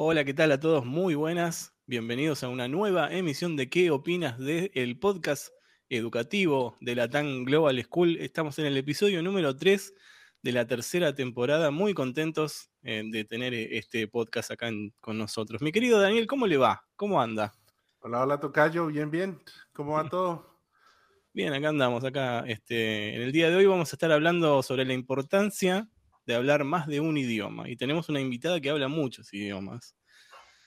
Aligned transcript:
Hola, 0.00 0.24
¿qué 0.24 0.32
tal 0.32 0.52
a 0.52 0.60
todos? 0.60 0.86
Muy 0.86 1.16
buenas. 1.16 1.74
Bienvenidos 1.84 2.44
a 2.44 2.48
una 2.48 2.68
nueva 2.68 3.12
emisión 3.12 3.56
de 3.56 3.68
¿Qué 3.68 3.90
opinas 3.90 4.38
del 4.38 4.70
el 4.74 4.96
podcast 4.96 5.48
educativo 5.88 6.76
de 6.80 6.94
la 6.94 7.10
TAN 7.10 7.44
Global 7.44 7.82
School? 7.82 8.16
Estamos 8.18 8.60
en 8.60 8.66
el 8.66 8.76
episodio 8.76 9.24
número 9.24 9.56
3 9.56 9.92
de 10.40 10.52
la 10.52 10.68
tercera 10.68 11.16
temporada. 11.16 11.72
Muy 11.72 11.94
contentos 11.94 12.70
eh, 12.84 13.02
de 13.10 13.24
tener 13.24 13.54
eh, 13.54 13.76
este 13.76 14.06
podcast 14.06 14.52
acá 14.52 14.70
con 15.00 15.18
nosotros. 15.18 15.62
Mi 15.62 15.72
querido 15.72 16.00
Daniel, 16.00 16.28
¿cómo 16.28 16.46
le 16.46 16.58
va? 16.58 16.86
¿Cómo 16.94 17.20
anda? 17.20 17.52
Hola, 17.98 18.22
hola, 18.22 18.38
Tocayo. 18.38 18.86
Bien, 18.86 19.10
bien. 19.10 19.40
¿Cómo 19.72 19.94
va 19.94 20.08
todo? 20.08 20.60
Bien, 21.32 21.52
acá 21.52 21.70
andamos. 21.70 22.04
Acá, 22.04 22.44
este, 22.46 23.16
en 23.16 23.22
el 23.22 23.32
día 23.32 23.50
de 23.50 23.56
hoy 23.56 23.66
vamos 23.66 23.92
a 23.92 23.96
estar 23.96 24.12
hablando 24.12 24.62
sobre 24.62 24.84
la 24.84 24.92
importancia 24.92 25.88
de 26.28 26.34
hablar 26.34 26.62
más 26.64 26.86
de 26.86 27.00
un 27.00 27.16
idioma. 27.16 27.70
Y 27.70 27.76
tenemos 27.76 28.10
una 28.10 28.20
invitada 28.20 28.60
que 28.60 28.68
habla 28.68 28.86
muchos 28.88 29.32
idiomas. 29.32 29.96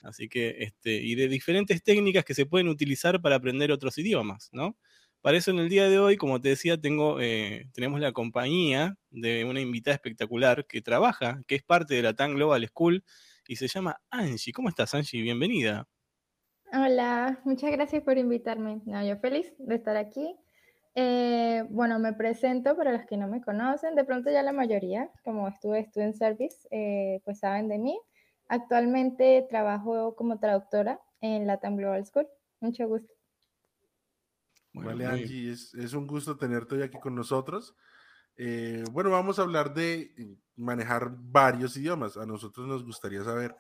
Así 0.02 0.28
que, 0.28 0.56
este, 0.64 0.94
y 0.94 1.14
de 1.14 1.28
diferentes 1.28 1.84
técnicas 1.84 2.26
que 2.26 2.34
se 2.34 2.48
pueden 2.48 2.68
utilizar 2.68 3.22
para 3.22 3.36
aprender 3.36 3.72
otros 3.72 3.96
idiomas, 4.00 4.50
¿no? 4.52 4.76
Para 5.22 5.38
eso 5.38 5.52
en 5.52 5.60
el 5.60 5.70
día 5.70 5.88
de 5.88 6.00
hoy, 6.00 6.18
como 6.18 6.42
te 6.42 6.50
decía, 6.50 6.82
tengo, 6.82 7.22
eh, 7.22 7.70
tenemos 7.74 8.00
la 8.00 8.12
compañía 8.12 8.98
de 9.12 9.46
una 9.46 9.62
invitada 9.62 9.94
espectacular 9.94 10.66
que 10.66 10.82
trabaja, 10.82 11.44
que 11.46 11.54
es 11.54 11.64
parte 11.64 11.94
de 11.94 12.02
la 12.02 12.16
TAN 12.16 12.34
Global 12.34 12.68
School 12.68 13.04
y 13.48 13.58
se 13.58 13.68
llama 13.68 14.02
Angie. 14.10 14.54
¿Cómo 14.54 14.68
estás, 14.68 14.96
Angie? 14.96 15.22
Bienvenida. 15.22 15.88
Hola, 16.74 17.40
muchas 17.46 17.70
gracias 17.72 18.02
por 18.02 18.18
invitarme. 18.18 18.82
Yo 18.86 19.16
feliz 19.20 19.54
de 19.60 19.76
estar 19.76 19.96
aquí. 19.96 20.36
Eh, 20.94 21.64
bueno, 21.70 22.00
me 22.00 22.14
presento 22.14 22.76
para 22.76 22.92
los 22.92 23.06
que 23.06 23.18
no 23.18 23.28
me 23.28 23.42
conocen. 23.42 23.96
De 23.96 24.04
pronto 24.04 24.30
ya 24.30 24.44
la 24.44 24.52
mayoría, 24.52 25.10
como 25.24 25.48
estuve 25.48 25.86
Student 25.86 26.16
Service, 26.16 26.68
eh, 26.72 27.22
pues 27.24 27.40
saben 27.40 27.68
de 27.70 27.78
mí. 27.78 28.00
Actualmente 28.48 29.46
trabajo 29.50 30.16
como 30.16 30.40
traductora 30.40 31.00
en 31.22 31.48
Latam 31.48 31.78
Global 31.78 32.06
School. 32.06 32.28
Mucho 32.60 32.88
gusto. 32.88 33.14
vale, 34.74 35.06
Angie, 35.06 35.52
es, 35.52 35.94
un 35.94 36.06
gusto 36.08 36.38
tenerte 36.38 36.76
hoy 36.76 36.82
aquí 36.82 37.00
con 37.00 37.16
nosotros. 37.16 37.76
Eh, 38.36 38.84
bueno, 38.92 39.10
vamos 39.10 39.40
a 39.40 39.44
hablar 39.44 39.74
de 39.74 40.14
manejar 40.58 41.12
varios 41.18 41.78
idiomas. 41.78 42.18
A 42.18 42.26
nosotros 42.26 42.68
nos 42.68 42.84
gustaría 42.84 43.24
saber 43.24 43.56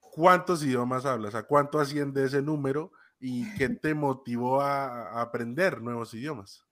cuántos 0.00 0.62
idiomas 0.62 1.06
hablas, 1.06 1.34
a 1.34 1.44
cuánto 1.44 1.78
asciende 1.78 2.24
ese 2.24 2.42
número 2.42 2.92
y 3.20 3.52
qué 3.54 3.68
te 3.68 3.94
motivó 3.94 4.60
a, 4.60 5.20
aprender 5.20 5.80
nuevos 5.80 6.14
idiomas? 6.14 6.64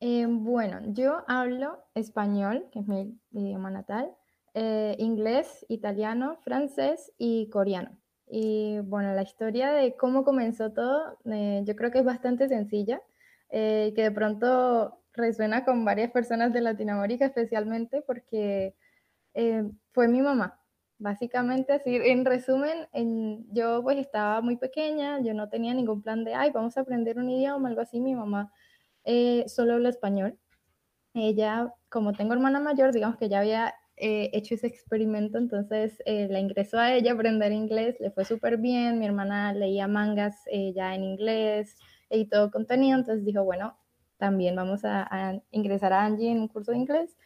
Eh, 0.00 0.26
bueno, 0.28 0.80
yo 0.86 1.22
hablo 1.28 1.78
español, 1.94 2.68
que 2.72 2.80
es 2.80 2.88
mi 2.88 3.18
idioma 3.30 3.70
natal, 3.70 4.12
eh, 4.54 4.96
inglés, 4.98 5.64
italiano, 5.68 6.38
francés 6.42 7.12
y 7.18 7.48
coreano. 7.50 7.96
Y 8.26 8.80
bueno, 8.80 9.12
la 9.14 9.22
historia 9.22 9.70
de 9.72 9.96
cómo 9.96 10.24
comenzó 10.24 10.72
todo, 10.72 11.18
eh, 11.26 11.62
yo 11.64 11.76
creo 11.76 11.90
que 11.90 12.00
es 12.00 12.04
bastante 12.04 12.48
sencilla, 12.48 13.00
que 13.50 13.92
de 13.94 14.10
pronto 14.10 15.04
resuena 15.12 15.66
con 15.66 15.84
varias 15.84 16.10
personas 16.10 16.54
de 16.54 16.62
Latinoamérica, 16.62 17.26
especialmente 17.26 18.00
porque 18.00 18.74
fue 19.92 20.08
mi 20.08 20.22
mamá. 20.22 20.61
Básicamente, 21.02 21.72
así, 21.72 21.96
en 21.96 22.24
resumen, 22.24 22.86
en, 22.92 23.44
yo 23.52 23.82
pues 23.82 23.98
estaba 23.98 24.40
muy 24.40 24.56
pequeña, 24.56 25.20
yo 25.20 25.34
no 25.34 25.48
tenía 25.48 25.74
ningún 25.74 26.00
plan 26.00 26.22
de, 26.22 26.32
ay, 26.34 26.52
vamos 26.52 26.76
a 26.76 26.82
aprender 26.82 27.18
un 27.18 27.28
idioma, 27.28 27.68
algo 27.68 27.80
así, 27.80 28.00
mi 28.00 28.14
mamá 28.14 28.52
eh, 29.04 29.44
solo 29.48 29.74
habla 29.74 29.88
español. 29.88 30.38
Ella, 31.14 31.74
como 31.88 32.12
tengo 32.12 32.34
hermana 32.34 32.60
mayor, 32.60 32.92
digamos 32.92 33.16
que 33.16 33.28
ya 33.28 33.40
había 33.40 33.74
eh, 33.96 34.30
hecho 34.32 34.54
ese 34.54 34.68
experimento, 34.68 35.38
entonces 35.38 36.00
eh, 36.06 36.28
la 36.30 36.38
ingresó 36.38 36.78
a 36.78 36.94
ella 36.94 37.10
a 37.10 37.14
aprender 37.14 37.50
inglés, 37.50 37.96
le 37.98 38.12
fue 38.12 38.24
súper 38.24 38.58
bien, 38.58 39.00
mi 39.00 39.06
hermana 39.06 39.52
leía 39.52 39.88
mangas 39.88 40.36
ya 40.74 40.94
en 40.94 41.02
inglés 41.02 41.78
y 42.10 42.28
todo 42.28 42.52
contenido, 42.52 42.96
entonces 42.96 43.24
dijo, 43.24 43.42
bueno, 43.42 43.76
también 44.18 44.54
vamos 44.54 44.84
a, 44.84 45.02
a 45.10 45.42
ingresar 45.50 45.92
a 45.92 46.04
Angie 46.04 46.30
en 46.30 46.40
un 46.42 46.48
curso 46.48 46.70
de 46.70 46.78
inglés. 46.78 47.16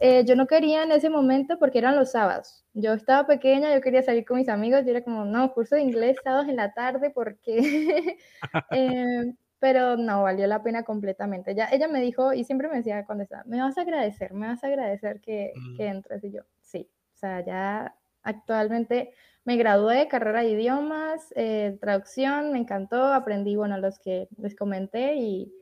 Eh, 0.00 0.24
yo 0.24 0.34
no 0.34 0.46
quería 0.46 0.82
en 0.82 0.92
ese 0.92 1.10
momento 1.10 1.58
porque 1.58 1.78
eran 1.78 1.96
los 1.96 2.12
sábados. 2.12 2.64
Yo 2.72 2.94
estaba 2.94 3.26
pequeña, 3.26 3.74
yo 3.74 3.82
quería 3.82 4.02
salir 4.02 4.24
con 4.24 4.38
mis 4.38 4.48
amigos, 4.48 4.84
yo 4.84 4.90
era 4.90 5.04
como, 5.04 5.26
no, 5.26 5.52
curso 5.52 5.76
de 5.76 5.82
inglés 5.82 6.16
sábados 6.24 6.48
en 6.48 6.56
la 6.56 6.72
tarde 6.72 7.10
porque... 7.10 8.16
eh, 8.72 9.34
pero 9.58 9.98
no, 9.98 10.22
valió 10.22 10.46
la 10.46 10.62
pena 10.62 10.84
completamente. 10.84 11.54
Ya, 11.54 11.68
ella 11.70 11.86
me 11.86 12.00
dijo, 12.00 12.32
y 12.32 12.44
siempre 12.44 12.68
me 12.68 12.78
decía 12.78 13.04
cuando 13.04 13.24
estaba, 13.24 13.44
me 13.44 13.60
vas 13.60 13.76
a 13.76 13.82
agradecer, 13.82 14.32
me 14.32 14.46
vas 14.46 14.64
a 14.64 14.68
agradecer 14.68 15.20
que, 15.20 15.52
mm. 15.54 15.76
que 15.76 15.86
entres. 15.86 16.24
Y 16.24 16.32
yo, 16.32 16.42
sí, 16.62 16.88
o 17.14 17.18
sea, 17.18 17.44
ya 17.44 17.94
actualmente 18.22 19.12
me 19.44 19.56
gradué 19.56 19.96
de 19.96 20.08
carrera 20.08 20.40
de 20.40 20.50
idiomas, 20.50 21.32
eh, 21.36 21.76
traducción, 21.80 22.52
me 22.52 22.58
encantó, 22.58 23.12
aprendí, 23.12 23.54
bueno, 23.56 23.78
los 23.78 23.98
que 23.98 24.28
les 24.38 24.56
comenté 24.56 25.16
y 25.16 25.52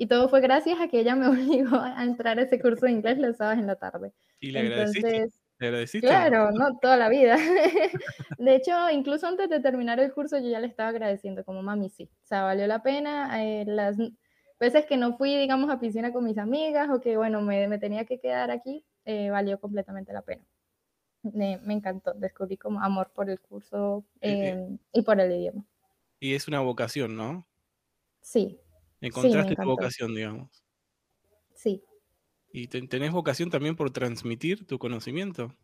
y 0.00 0.06
todo 0.06 0.30
fue 0.30 0.40
gracias 0.40 0.80
a 0.80 0.88
que 0.88 0.98
ella 0.98 1.14
me 1.14 1.28
obligó 1.28 1.76
a 1.76 2.02
entrar 2.02 2.38
a 2.38 2.42
ese 2.42 2.58
curso 2.58 2.86
de 2.86 2.92
inglés 2.92 3.18
los 3.18 3.36
sábados 3.36 3.60
en 3.60 3.66
la 3.66 3.76
tarde. 3.76 4.14
¿Y 4.40 4.50
le 4.50 4.60
agradeciste? 4.60 5.28
¿Le 5.58 5.66
agradeciste? 5.66 6.06
Claro, 6.06 6.50
no, 6.52 6.78
toda 6.78 6.96
la 6.96 7.10
vida. 7.10 7.36
de 8.38 8.54
hecho, 8.54 8.88
incluso 8.88 9.26
antes 9.26 9.50
de 9.50 9.60
terminar 9.60 10.00
el 10.00 10.10
curso 10.10 10.38
yo 10.38 10.48
ya 10.48 10.58
le 10.58 10.68
estaba 10.68 10.88
agradeciendo, 10.88 11.44
como 11.44 11.62
mami, 11.62 11.90
sí. 11.90 12.08
O 12.22 12.26
sea, 12.26 12.44
valió 12.44 12.66
la 12.66 12.82
pena. 12.82 13.44
Eh, 13.44 13.66
las 13.66 13.98
veces 14.58 14.86
que 14.86 14.96
no 14.96 15.18
fui, 15.18 15.36
digamos, 15.36 15.68
a 15.68 15.78
piscina 15.78 16.14
con 16.14 16.24
mis 16.24 16.38
amigas 16.38 16.88
o 16.88 16.98
que, 17.02 17.18
bueno, 17.18 17.42
me, 17.42 17.68
me 17.68 17.76
tenía 17.76 18.06
que 18.06 18.18
quedar 18.18 18.50
aquí, 18.50 18.86
eh, 19.04 19.28
valió 19.28 19.60
completamente 19.60 20.14
la 20.14 20.22
pena. 20.22 20.46
Me, 21.24 21.58
me, 21.58 21.74
encantó, 21.74 22.14
descubrí 22.14 22.56
como 22.56 22.80
amor 22.82 23.12
por 23.14 23.28
el 23.28 23.38
curso 23.38 24.06
eh, 24.22 24.66
y 24.94 25.02
por 25.02 25.20
el 25.20 25.30
idioma. 25.30 25.62
Y 26.20 26.34
es 26.34 26.48
una 26.48 26.60
vocación, 26.60 27.18
¿no? 27.18 27.46
Sí, 28.22 28.58
Encontraste 29.00 29.56
tu 29.56 29.66
vocación, 29.66 30.14
digamos. 30.14 30.62
Sí. 31.54 31.82
¿Y 32.52 32.66
tenés 32.68 33.12
vocación 33.12 33.50
también 33.50 33.76
por 33.76 33.90
transmitir 33.92 34.66
tu 34.66 34.78
conocimiento? 34.78 35.54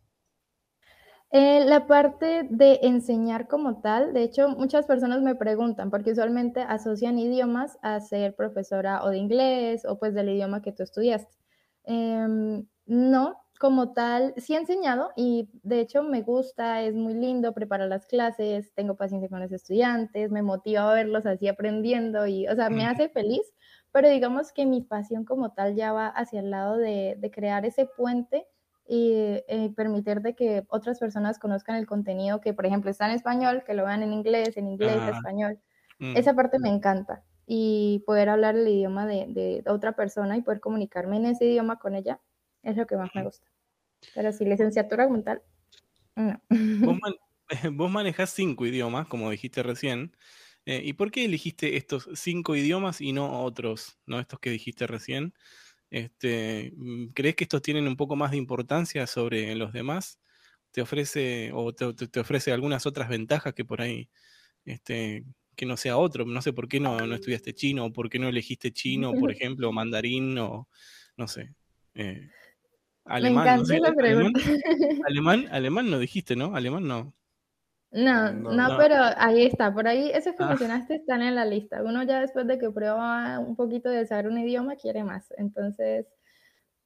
Eh, 1.32 1.64
la 1.64 1.88
parte 1.88 2.46
de 2.50 2.78
enseñar 2.82 3.48
como 3.48 3.80
tal, 3.80 4.12
de 4.14 4.22
hecho, 4.22 4.48
muchas 4.48 4.86
personas 4.86 5.22
me 5.22 5.34
preguntan, 5.34 5.90
porque 5.90 6.12
usualmente 6.12 6.60
asocian 6.60 7.18
idiomas 7.18 7.78
a 7.82 7.98
ser 8.00 8.36
profesora 8.36 9.02
o 9.02 9.10
de 9.10 9.18
inglés 9.18 9.84
o 9.86 9.98
pues 9.98 10.14
del 10.14 10.28
idioma 10.28 10.62
que 10.62 10.70
tú 10.72 10.84
estudiaste. 10.84 11.36
Em, 11.84 12.66
no, 12.86 13.36
como 13.58 13.92
tal, 13.92 14.34
sí 14.36 14.54
he 14.54 14.58
enseñado 14.58 15.10
y 15.16 15.48
de 15.62 15.80
hecho 15.80 16.02
me 16.02 16.22
gusta, 16.22 16.82
es 16.82 16.94
muy 16.94 17.14
lindo 17.14 17.52
preparar 17.54 17.88
las 17.88 18.06
clases, 18.06 18.72
tengo 18.74 18.96
paciencia 18.96 19.28
con 19.28 19.40
los 19.40 19.52
estudiantes, 19.52 20.30
me 20.30 20.42
motiva 20.42 20.90
a 20.90 20.94
verlos 20.94 21.26
así 21.26 21.48
aprendiendo 21.48 22.26
y, 22.26 22.46
o 22.48 22.54
sea, 22.54 22.70
me 22.70 22.86
hace 22.86 23.08
feliz, 23.08 23.42
pero 23.92 24.08
digamos 24.08 24.52
que 24.52 24.66
mi 24.66 24.82
pasión 24.82 25.24
como 25.24 25.52
tal 25.52 25.74
ya 25.74 25.92
va 25.92 26.08
hacia 26.08 26.40
el 26.40 26.50
lado 26.50 26.76
de, 26.76 27.18
crear 27.32 27.64
ese 27.64 27.86
puente 27.86 28.46
y 28.88 29.12
eh, 29.48 29.72
permitir 29.76 30.20
de 30.20 30.34
que 30.34 30.64
otras 30.68 30.98
personas 30.98 31.38
conozcan 31.38 31.76
el 31.76 31.86
contenido 31.86 32.40
que, 32.40 32.54
por 32.54 32.66
ejemplo, 32.66 32.90
está 32.90 33.06
en 33.06 33.16
español, 33.16 33.64
que 33.66 33.74
lo 33.74 33.84
vean 33.84 34.02
en 34.02 34.12
inglés, 34.12 34.56
en 34.56 34.68
inglés, 34.68 34.96
en 34.96 35.14
español. 35.14 35.58
Mm. 35.98 36.16
Esa 36.16 36.34
parte 36.34 36.58
me 36.58 36.68
encanta 36.68 37.24
y 37.46 38.02
poder 38.06 38.28
hablar 38.28 38.56
el 38.56 38.68
idioma 38.68 39.06
de, 39.06 39.26
de 39.28 39.70
otra 39.70 39.96
persona 39.96 40.36
y 40.36 40.42
poder 40.42 40.60
comunicarme 40.60 41.16
en 41.16 41.26
ese 41.26 41.46
idioma 41.46 41.78
con 41.78 41.94
ella 41.94 42.20
es 42.66 42.76
lo 42.76 42.86
que 42.86 42.96
más 42.96 43.10
me 43.14 43.22
gusta. 43.22 43.46
Pero 44.14 44.32
si 44.32 44.44
licenciatura 44.44 45.06
como 45.06 45.22
tal, 45.22 45.42
no. 46.16 46.40
Vos, 47.72 47.90
manejás 47.90 48.30
cinco 48.30 48.66
idiomas, 48.66 49.06
como 49.06 49.30
dijiste 49.30 49.62
recién. 49.62 50.16
Eh, 50.64 50.82
¿Y 50.84 50.94
por 50.94 51.12
qué 51.12 51.24
elegiste 51.24 51.76
estos 51.76 52.08
cinco 52.14 52.56
idiomas 52.56 53.00
y 53.00 53.12
no 53.12 53.44
otros, 53.44 53.98
no 54.04 54.18
estos 54.18 54.40
que 54.40 54.50
dijiste 54.50 54.86
recién? 54.88 55.32
Este, 55.90 56.72
mm, 56.76 57.08
¿Crees 57.14 57.36
que 57.36 57.44
estos 57.44 57.62
tienen 57.62 57.86
un 57.86 57.96
poco 57.96 58.16
más 58.16 58.32
de 58.32 58.38
importancia 58.38 59.06
sobre 59.06 59.54
los 59.54 59.72
demás? 59.72 60.18
¿Te 60.72 60.82
ofrece 60.82 61.52
o 61.54 61.72
te, 61.72 62.20
ofrece 62.20 62.52
algunas 62.52 62.84
otras 62.84 63.08
ventajas 63.08 63.54
que 63.54 63.64
por 63.64 63.80
ahí 63.80 64.10
este, 64.64 65.24
que 65.54 65.66
no 65.66 65.76
sea 65.76 65.98
otro? 65.98 66.24
No 66.24 66.42
sé 66.42 66.52
por 66.52 66.66
qué 66.66 66.80
no, 66.80 66.98
no 67.06 67.14
estudiaste 67.14 67.54
chino, 67.54 67.86
o 67.86 67.92
por 67.92 68.10
qué 68.10 68.18
no 68.18 68.28
elegiste 68.28 68.72
chino, 68.72 69.12
por 69.12 69.30
ejemplo, 69.32 69.68
o 69.68 69.72
mandarín, 69.72 70.36
o 70.38 70.68
no 71.16 71.28
sé. 71.28 71.54
Eh, 71.94 72.28
Alemán, 73.06 73.62
Me 73.68 73.80
la 73.80 73.92
pregunta. 73.92 74.40
Alemán, 75.08 75.46
alemán, 75.50 75.90
no 75.90 75.98
dijiste, 75.98 76.36
¿no? 76.36 76.56
Alemán 76.56 76.86
no. 76.86 77.12
No, 77.92 78.32
no, 78.32 78.76
pero 78.76 78.96
ahí 79.16 79.46
está. 79.46 79.72
Por 79.72 79.86
ahí, 79.88 80.10
esos 80.12 80.34
que 80.34 80.42
ah. 80.42 80.48
mencionaste 80.48 80.96
están 80.96 81.22
en 81.22 81.34
la 81.34 81.44
lista. 81.44 81.82
Uno 81.82 82.02
ya 82.02 82.20
después 82.20 82.46
de 82.46 82.58
que 82.58 82.70
prueba 82.70 83.38
un 83.38 83.56
poquito 83.56 83.88
de 83.88 84.06
saber 84.06 84.28
un 84.28 84.38
idioma, 84.38 84.76
quiere 84.76 85.04
más. 85.04 85.32
Entonces, 85.38 86.06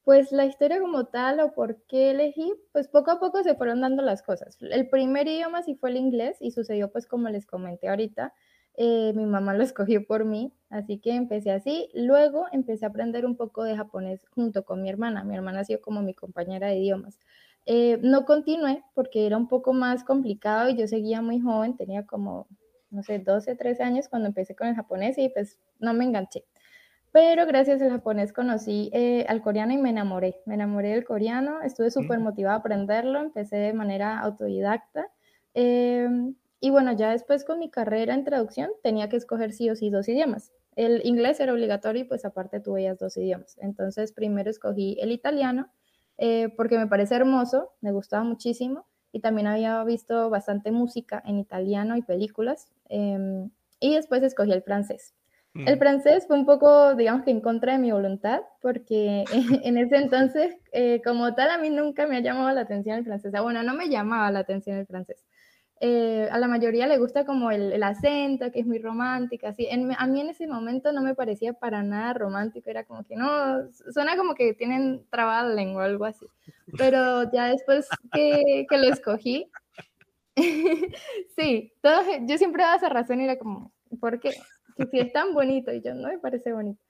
pues 0.05 0.31
la 0.31 0.45
historia 0.45 0.79
como 0.79 1.07
tal 1.07 1.41
o 1.41 1.53
por 1.53 1.83
qué 1.87 2.11
elegí, 2.11 2.53
pues 2.73 2.89
poco 2.89 3.11
a 3.11 3.21
poco 3.21 3.43
se 3.43 3.55
fueron 3.55 3.81
dando 3.81 4.03
las 4.03 4.23
cosas. 4.23 4.59
El 4.61 4.89
primer 4.89 5.27
idioma 5.27 5.63
sí 5.63 5.75
fue 5.75 5.91
el 5.91 5.97
inglés 5.97 6.37
y 6.41 6.51
sucedió 6.51 6.93
pues 6.93 7.07
como 7.07 7.29
les 7.29 7.47
comenté 7.47 7.89
ahorita. 7.89 8.33
Eh, 8.77 9.13
mi 9.15 9.27
mamá 9.27 9.55
lo 9.55 9.63
escogió 9.63 10.07
por 10.07 10.25
mí, 10.25 10.53
así 10.71 10.99
que 10.99 11.15
empecé 11.15 11.51
así. 11.51 11.91
Luego 11.95 12.47
empecé 12.53 12.85
a 12.87 12.89
aprender 12.89 13.27
un 13.27 13.37
poco 13.37 13.65
de 13.65 13.77
japonés 13.77 14.27
junto 14.35 14.65
con 14.65 14.83
mi 14.83 14.89
hermana. 14.89 15.25
Mi 15.25 15.35
hermana 15.35 15.61
ha 15.61 15.65
sido 15.65 15.81
como 15.81 16.03
mi 16.03 16.15
compañera 16.15 16.69
de 16.69 16.77
idiomas. 16.77 17.19
Eh, 17.67 17.99
no 18.03 18.25
continué 18.25 18.83
porque 18.95 19.27
era 19.27 19.37
un 19.37 19.49
poco 19.49 19.73
más 19.73 20.03
complicado 20.05 20.71
y 20.71 20.77
yo 20.77 20.87
seguía 20.89 21.21
muy 21.23 21.41
joven, 21.41 21.77
tenía 21.77 22.07
como, 22.07 22.49
no 22.91 23.03
sé, 23.03 23.19
12, 23.19 23.55
13 23.55 23.83
años 23.83 24.09
cuando 24.09 24.29
empecé 24.29 24.55
con 24.55 24.69
el 24.69 24.75
japonés 24.75 25.19
y 25.19 25.29
pues 25.29 25.59
no 25.79 25.93
me 25.93 26.05
enganché. 26.05 26.45
Pero 27.13 27.45
gracias 27.47 27.83
al 27.83 27.91
japonés 27.91 28.33
conocí 28.33 28.89
eh, 28.93 29.27
al 29.29 29.43
coreano 29.43 29.73
y 29.73 29.79
me 29.79 29.91
enamoré. 29.91 30.37
Me 30.47 30.55
enamoré 30.55 30.91
del 30.91 31.05
coreano, 31.05 31.61
estuve 31.63 31.91
súper 31.91 32.21
motivada 32.21 32.57
a 32.57 32.59
aprenderlo, 32.61 33.21
empecé 33.21 33.57
de 33.57 33.73
manera 33.73 34.21
autodidacta. 34.21 35.09
Em, 35.55 36.37
y 36.61 36.71
bueno, 36.71 36.93
ya 36.93 37.11
después 37.11 37.45
con 37.45 37.59
mi 37.59 37.71
carrera 37.71 38.15
en 38.15 38.25
traducción 38.25 38.71
tenía 38.83 39.09
que 39.09 39.17
escoger 39.17 39.53
sí 39.53 39.71
o 39.71 39.77
sí 39.77 39.91
dos 39.91 40.09
idiomas. 40.09 40.53
El 40.77 41.05
inglés 41.05 41.41
era 41.41 41.53
obligatorio 41.53 42.03
y 42.03 42.05
pues 42.05 42.25
aparte 42.25 42.61
tuve 42.61 42.85
ya 42.85 42.95
dos 42.95 43.17
idiomas. 43.17 43.57
Entonces 43.61 44.13
primero 44.13 44.51
escogí 44.51 44.99
el 45.01 45.11
italiano 45.11 45.71
eh, 46.19 46.51
porque 46.57 46.79
me 46.79 46.87
parece 46.87 47.15
hermoso, 47.15 47.73
me 47.81 47.93
gustaba 47.93 48.25
muchísimo 48.25 48.87
y 49.11 49.21
también 49.21 49.47
había 49.47 49.83
visto 49.85 50.29
bastante 50.29 50.71
música 50.71 51.23
en 51.25 51.39
italiano 51.39 51.97
y 51.97 52.03
películas. 52.03 52.69
Em, 52.89 53.51
y 53.81 53.95
después 53.95 54.23
escogí 54.23 54.53
el 54.53 54.63
francés. 54.63 55.15
El 55.55 55.77
mm. 55.77 55.79
francés 55.79 56.27
fue 56.29 56.39
un 56.39 56.47
poco, 56.47 56.95
digamos 56.95 57.25
que 57.25 57.31
en 57.31 57.41
contra 57.41 57.73
de 57.73 57.79
mi 57.79 57.91
voluntad, 57.91 58.43
porque 58.61 59.25
en 59.65 59.79
ese 59.79 59.97
entonces, 59.97 60.57
eh, 60.73 61.01
como 61.03 61.35
tal, 61.35 61.51
a 61.51 61.59
mí 61.59 61.71
nunca 61.71 62.07
me 62.07 62.19
ha 62.19 62.21
llamado 62.21 62.55
la 62.55 62.61
atención 62.61 62.99
el 62.99 63.05
francés. 63.05 63.33
Bueno, 63.43 63.63
no 63.63 63.75
me 63.75 63.89
llamaba 63.89 64.31
la 64.31 64.41
atención 64.41 64.77
el 64.77 64.87
francés. 64.87 65.25
Eh, 65.83 66.29
a 66.31 66.39
la 66.39 66.47
mayoría 66.47 66.87
le 66.87 66.99
gusta 66.99 67.25
como 67.25 67.51
el, 67.51 67.83
acento, 67.83 68.53
que 68.53 68.61
es 68.61 68.67
muy 68.67 68.79
romántica, 68.79 69.49
así. 69.49 69.67
a 69.71 70.07
mí 70.07 70.21
en 70.21 70.29
ese 70.29 70.47
momento 70.47 70.93
no 70.93 71.01
me 71.01 71.15
parecía 71.15 71.55
para 71.55 71.83
nada 71.83 72.13
romántico, 72.13 72.69
era 72.69 72.85
como 72.85 73.03
que 73.05 73.17
no, 73.17 73.67
suena 73.91 74.15
como 74.19 74.35
que 74.35 74.53
tienen 74.53 75.07
trabada 75.09 75.49
la 75.49 75.55
lengua 75.55 75.85
o 75.85 75.87
algo 75.87 76.05
así. 76.05 76.27
Pero 76.77 77.33
ya 77.33 77.47
después 77.47 77.89
que, 78.13 78.67
que 78.69 78.77
lo 78.77 78.89
escogí, 78.89 79.51
sí, 81.37 81.73
todo, 81.81 82.03
yo 82.27 82.37
siempre 82.37 82.63
daba 82.63 82.77
esa 82.77 82.91
razón 82.91 83.23
y 83.23 83.25
era 83.25 83.39
como, 83.39 83.73
¿por 84.01 84.21
qué? 84.21 84.33
si 84.91 84.99
es 84.99 85.13
tan 85.15 85.33
bonito 85.33 85.73
y 85.73 85.81
yo 85.81 85.95
no 85.95 86.09
me 86.09 86.19
parece 86.19 86.53
bonito. 86.53 86.83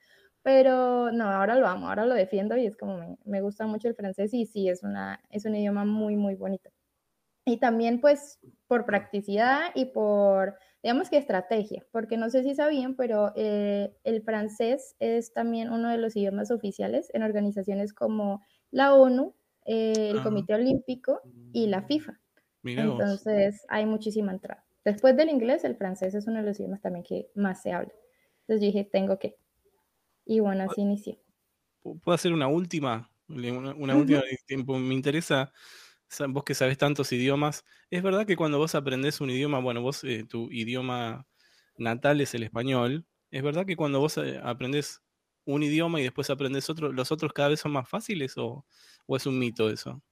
Pero 0.42 1.12
no, 1.12 1.30
ahora 1.30 1.54
lo 1.54 1.68
amo, 1.68 1.88
ahora 1.88 2.06
lo 2.06 2.14
defiendo 2.14 2.56
y 2.56 2.66
es 2.66 2.76
como 2.76 2.96
me, 2.98 3.16
me 3.24 3.40
gusta 3.40 3.66
mucho 3.66 3.86
el 3.86 3.94
francés 3.94 4.34
y 4.34 4.46
sí, 4.46 4.68
es, 4.68 4.82
una, 4.82 5.20
es 5.30 5.44
un 5.44 5.54
idioma 5.54 5.84
muy, 5.84 6.16
muy 6.16 6.34
bonito. 6.34 6.70
Y 7.44 7.58
también 7.58 8.00
pues 8.00 8.38
por 8.66 8.84
practicidad 8.84 9.70
y 9.74 9.86
por, 9.86 10.56
digamos 10.82 11.10
que 11.10 11.16
estrategia, 11.16 11.84
porque 11.90 12.16
no 12.16 12.30
sé 12.30 12.42
si 12.42 12.54
sabían, 12.54 12.94
pero 12.94 13.32
eh, 13.34 13.96
el 14.04 14.22
francés 14.22 14.94
es 15.00 15.32
también 15.32 15.70
uno 15.70 15.88
de 15.88 15.98
los 15.98 16.14
idiomas 16.16 16.50
oficiales 16.50 17.08
en 17.14 17.22
organizaciones 17.22 17.92
como 17.92 18.42
la 18.70 18.94
ONU, 18.94 19.34
eh, 19.64 20.10
el 20.10 20.22
Comité 20.22 20.54
Olímpico 20.54 21.20
y 21.52 21.66
la 21.66 21.82
FIFA. 21.82 22.20
Entonces 22.62 23.64
hay 23.68 23.86
muchísima 23.86 24.32
entrada. 24.32 24.64
Después 24.84 25.16
del 25.16 25.28
inglés, 25.28 25.64
el 25.64 25.76
francés 25.76 26.14
es 26.14 26.26
uno 26.26 26.38
de 26.38 26.46
los 26.46 26.58
idiomas 26.58 26.80
también 26.80 27.04
que 27.04 27.30
más 27.34 27.62
se 27.62 27.72
habla. 27.72 27.92
Entonces 28.40 28.60
dije, 28.60 28.88
tengo 28.90 29.18
que. 29.18 29.36
Y 30.24 30.40
bueno, 30.40 30.64
así 30.68 30.80
inicié. 30.80 31.20
¿Puedo 31.82 32.14
hacer 32.14 32.32
una 32.32 32.48
última? 32.48 33.10
Una, 33.28 33.96
última 33.96 34.22
tiempo. 34.46 34.78
Me 34.78 34.94
interesa, 34.94 35.52
vos 36.28 36.44
que 36.44 36.54
sabes 36.54 36.78
tantos 36.78 37.12
idiomas, 37.12 37.64
¿es 37.90 38.02
verdad 38.02 38.26
que 38.26 38.36
cuando 38.36 38.58
vos 38.58 38.74
aprendés 38.74 39.20
un 39.20 39.30
idioma, 39.30 39.60
bueno, 39.60 39.82
vos, 39.82 40.04
eh, 40.04 40.24
tu 40.28 40.50
idioma 40.50 41.26
natal 41.76 42.20
es 42.20 42.34
el 42.34 42.42
español, 42.42 43.06
¿es 43.30 43.42
verdad 43.42 43.66
que 43.66 43.76
cuando 43.76 44.00
vos 44.00 44.18
eh, 44.18 44.40
aprendés 44.42 45.02
un 45.44 45.62
idioma 45.62 46.00
y 46.00 46.04
después 46.04 46.30
aprendés 46.30 46.68
otro, 46.68 46.92
los 46.92 47.12
otros 47.12 47.32
cada 47.32 47.50
vez 47.50 47.60
son 47.60 47.72
más 47.72 47.88
fáciles 47.88 48.34
o, 48.36 48.64
es 49.08 49.26
un 49.26 49.38
mito 49.38 49.70
eso? 49.70 50.02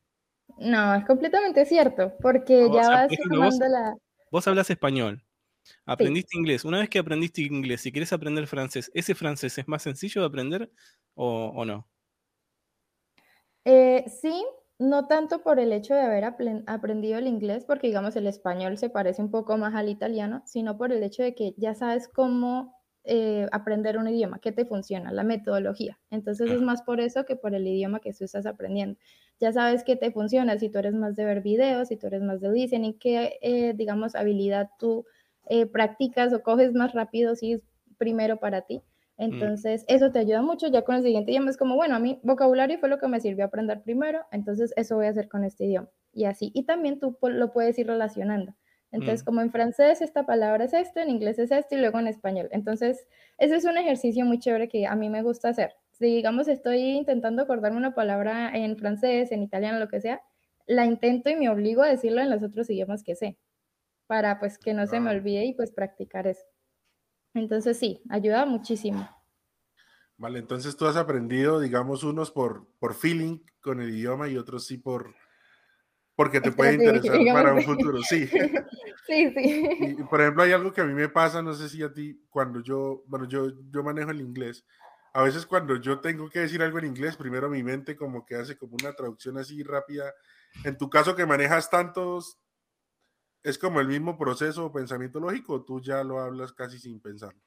No, 0.58 0.94
es 0.94 1.04
completamente 1.04 1.64
cierto, 1.66 2.14
porque 2.20 2.68
ya 2.72 2.88
vas 2.90 3.12
tomando 3.28 3.68
la 3.68 3.94
vos 4.30 4.46
hablas 4.46 4.70
español, 4.70 5.22
aprendiste 5.86 6.36
inglés. 6.36 6.64
Una 6.64 6.78
vez 6.78 6.88
que 6.88 6.98
aprendiste 6.98 7.42
inglés, 7.42 7.80
si 7.80 7.92
quieres 7.92 8.12
aprender 8.12 8.46
francés, 8.46 8.90
¿ese 8.94 9.14
francés 9.14 9.58
es 9.58 9.68
más 9.68 9.82
sencillo 9.82 10.22
de 10.22 10.26
aprender 10.26 10.70
o, 11.14 11.64
no? 11.64 11.88
Eh, 13.64 14.04
sí, 14.08 14.44
no 14.78 15.06
tanto 15.06 15.42
por 15.42 15.58
el 15.58 15.72
hecho 15.72 15.94
de 15.94 16.00
haber 16.02 16.24
aprendido 16.66 17.18
el 17.18 17.26
inglés, 17.26 17.64
porque 17.64 17.88
digamos 17.88 18.16
el 18.16 18.26
español 18.26 18.78
se 18.78 18.90
parece 18.90 19.22
un 19.22 19.30
poco 19.30 19.56
más 19.56 19.74
al 19.74 19.88
italiano, 19.88 20.42
sino 20.46 20.76
por 20.78 20.92
el 20.92 21.02
hecho 21.02 21.22
de 21.22 21.34
que 21.34 21.54
ya 21.56 21.74
sabes 21.74 22.08
cómo 22.08 22.74
eh, 23.04 23.48
aprender 23.52 23.98
un 23.98 24.08
idioma, 24.08 24.38
qué 24.40 24.52
te 24.52 24.64
funciona, 24.66 25.10
la 25.12 25.24
metodología. 25.24 25.98
Entonces 26.10 26.50
es 26.50 26.60
más 26.60 26.82
por 26.82 27.00
eso 27.00 27.24
que 27.24 27.36
por 27.36 27.54
el 27.54 27.66
idioma 27.66 28.00
que 28.00 28.12
tú 28.12 28.24
estás 28.24 28.46
aprendiendo 28.46 28.98
ya 29.40 29.52
sabes 29.52 29.84
que 29.84 29.96
te 29.96 30.10
funciona, 30.10 30.58
si 30.58 30.68
tú 30.68 30.78
eres 30.78 30.94
más 30.94 31.14
de 31.16 31.24
ver 31.24 31.42
videos, 31.42 31.88
si 31.88 31.96
tú 31.96 32.08
eres 32.08 32.22
más 32.22 32.40
de 32.40 32.50
listening, 32.50 32.98
qué, 32.98 33.38
eh, 33.40 33.72
digamos, 33.74 34.14
habilidad 34.14 34.70
tú 34.78 35.06
eh, 35.46 35.66
practicas 35.66 36.32
o 36.32 36.42
coges 36.42 36.72
más 36.72 36.92
rápido 36.92 37.36
si 37.36 37.52
es 37.52 37.62
primero 37.98 38.38
para 38.38 38.62
ti. 38.62 38.82
Mm. 39.18 39.22
Entonces, 39.24 39.84
eso 39.88 40.10
te 40.10 40.20
ayuda 40.20 40.42
mucho. 40.42 40.68
Ya 40.68 40.82
con 40.82 40.96
el 40.96 41.02
siguiente 41.02 41.32
idioma 41.32 41.50
es 41.50 41.56
como, 41.56 41.76
bueno, 41.76 41.96
a 41.96 41.98
mí 41.98 42.20
vocabulario 42.22 42.78
fue 42.78 42.88
lo 42.88 42.98
que 42.98 43.08
me 43.08 43.20
sirvió 43.20 43.44
aprender 43.44 43.82
primero, 43.82 44.24
entonces 44.32 44.72
eso 44.76 44.96
voy 44.96 45.06
a 45.06 45.10
hacer 45.10 45.28
con 45.28 45.44
este 45.44 45.64
idioma. 45.66 45.88
Y 46.12 46.24
así. 46.24 46.50
Y 46.54 46.64
también 46.64 46.98
tú 46.98 47.16
lo 47.20 47.52
puedes 47.52 47.78
ir 47.78 47.86
relacionando. 47.86 48.54
Entonces, 48.90 49.22
mm. 49.22 49.24
como 49.26 49.40
en 49.42 49.50
francés 49.52 50.00
esta 50.00 50.24
palabra 50.24 50.64
es 50.64 50.72
esto, 50.72 51.00
en 51.00 51.10
inglés 51.10 51.38
es 51.38 51.50
esto 51.50 51.74
y 51.74 51.78
luego 51.78 51.98
en 51.98 52.06
español. 52.06 52.48
Entonces, 52.52 53.06
ese 53.36 53.56
es 53.56 53.64
un 53.64 53.76
ejercicio 53.76 54.24
muy 54.24 54.38
chévere 54.38 54.68
que 54.68 54.86
a 54.86 54.96
mí 54.96 55.10
me 55.10 55.22
gusta 55.22 55.50
hacer 55.50 55.74
si 55.98 56.06
digamos 56.06 56.46
estoy 56.48 56.78
intentando 56.80 57.42
acordarme 57.42 57.76
una 57.76 57.94
palabra 57.94 58.52
en 58.54 58.76
francés, 58.76 59.32
en 59.32 59.42
italiano, 59.42 59.78
lo 59.80 59.88
que 59.88 60.00
sea, 60.00 60.22
la 60.66 60.86
intento 60.86 61.28
y 61.28 61.36
me 61.36 61.50
obligo 61.50 61.82
a 61.82 61.88
decirlo 61.88 62.20
en 62.20 62.30
los 62.30 62.42
otros 62.42 62.70
idiomas 62.70 63.02
que 63.02 63.16
sé, 63.16 63.36
para 64.06 64.38
pues 64.38 64.58
que 64.58 64.74
no 64.74 64.86
se 64.86 65.00
me 65.00 65.10
olvide 65.10 65.44
y 65.44 65.54
pues 65.54 65.72
practicar 65.72 66.26
eso. 66.28 66.44
Entonces 67.38 67.78
sí, 67.78 68.02
ayuda 68.08 68.46
muchísimo. 68.46 69.08
Vale, 70.16 70.40
entonces 70.40 70.76
tú 70.76 70.86
has 70.86 70.96
aprendido, 70.96 71.60
digamos, 71.60 72.02
unos 72.02 72.30
por, 72.30 72.66
por 72.78 72.94
feeling 72.94 73.38
con 73.60 73.80
el 73.80 73.90
idioma 73.90 74.28
y 74.28 74.36
otros 74.36 74.66
sí 74.66 74.76
por 74.76 75.14
porque 76.16 76.40
te 76.40 76.50
puede 76.50 76.74
interesar 76.74 77.20
para 77.32 77.54
un 77.54 77.62
futuro, 77.62 78.02
sí. 78.02 78.26
sí, 79.06 79.30
sí. 79.30 79.68
Y, 79.78 80.02
por 80.02 80.20
ejemplo, 80.20 80.42
hay 80.42 80.50
algo 80.50 80.72
que 80.72 80.80
a 80.80 80.84
mí 80.84 80.92
me 80.92 81.08
pasa, 81.08 81.40
no 81.42 81.54
sé 81.54 81.68
si 81.68 81.80
a 81.80 81.92
ti, 81.92 82.20
cuando 82.28 82.60
yo, 82.60 83.04
bueno, 83.06 83.28
yo, 83.28 83.52
yo 83.70 83.84
manejo 83.84 84.10
el 84.10 84.20
inglés, 84.20 84.64
a 85.12 85.22
veces 85.22 85.46
cuando 85.46 85.76
yo 85.76 86.00
tengo 86.00 86.28
que 86.28 86.40
decir 86.40 86.60
algo 86.60 86.80
en 86.80 86.86
inglés, 86.86 87.16
primero 87.16 87.48
mi 87.48 87.62
mente 87.62 87.94
como 87.94 88.26
que 88.26 88.34
hace 88.34 88.56
como 88.56 88.76
una 88.82 88.92
traducción 88.94 89.38
así 89.38 89.62
rápida. 89.62 90.12
En 90.64 90.76
tu 90.76 90.90
caso 90.90 91.14
que 91.14 91.24
manejas 91.24 91.70
tantos, 91.70 92.38
¿es 93.42 93.58
como 93.58 93.80
el 93.80 93.88
mismo 93.88 94.16
proceso 94.18 94.66
o 94.66 94.72
pensamiento 94.72 95.20
lógico 95.20 95.64
tú 95.64 95.80
ya 95.80 96.04
lo 96.04 96.20
hablas 96.20 96.52
casi 96.52 96.78
sin 96.78 97.00
pensarlo? 97.00 97.40